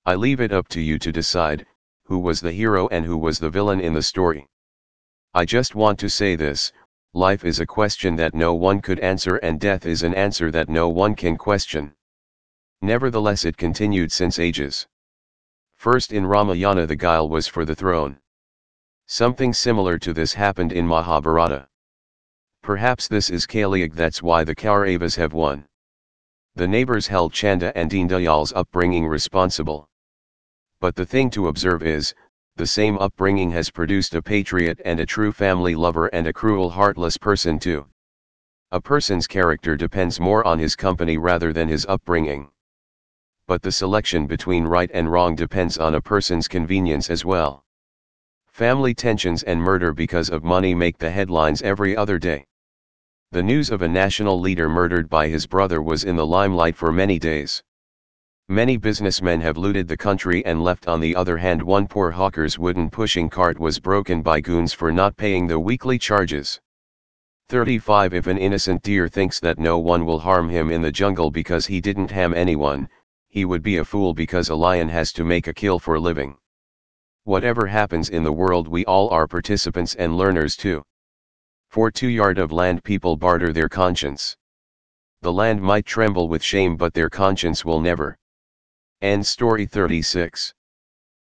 [0.05, 1.67] I leave it up to you to decide,
[2.05, 4.47] who was the hero and who was the villain in the story.
[5.35, 6.71] I just want to say this,
[7.13, 10.69] life is a question that no one could answer and death is an answer that
[10.69, 11.97] no one can question.
[12.81, 14.87] Nevertheless it continued since ages.
[15.75, 18.21] First in Ramayana the guile was for the throne.
[19.09, 21.69] Something similar to this happened in Mahabharata.
[22.63, 25.65] Perhaps this is Kaliyug that's why the Kauravas have won.
[26.57, 29.89] The neighbors held Chanda and Deendayal's upbringing responsible.
[30.81, 32.15] But the thing to observe is,
[32.57, 36.71] the same upbringing has produced a patriot and a true family lover and a cruel
[36.71, 37.87] heartless person too.
[38.73, 42.51] A person's character depends more on his company rather than his upbringing
[43.49, 47.65] but the selection between right and wrong depends on a person's convenience as well.
[48.57, 52.47] Family tensions and murder because of money make the headlines every other day.
[53.33, 56.91] The news of a national leader murdered by his brother was in the limelight for
[56.91, 57.63] many days.
[58.49, 62.59] Many businessmen have looted the country and left on the other hand one poor hawker's
[62.59, 66.59] wooden pushing cart was broken by goons for not paying the weekly charges.
[67.51, 71.31] 35 If an innocent deer thinks that no one will harm him in the jungle
[71.31, 72.89] because he didn't harm anyone,
[73.29, 76.01] he would be a fool because a lion has to make a kill for a
[76.01, 76.39] living.
[77.27, 80.85] Whatever happens in the world we all are participants and learners too.
[81.69, 84.37] For two yard of land people barter their conscience.
[85.23, 88.17] The land might tremble with shame but their conscience will never.
[89.03, 90.55] End story 36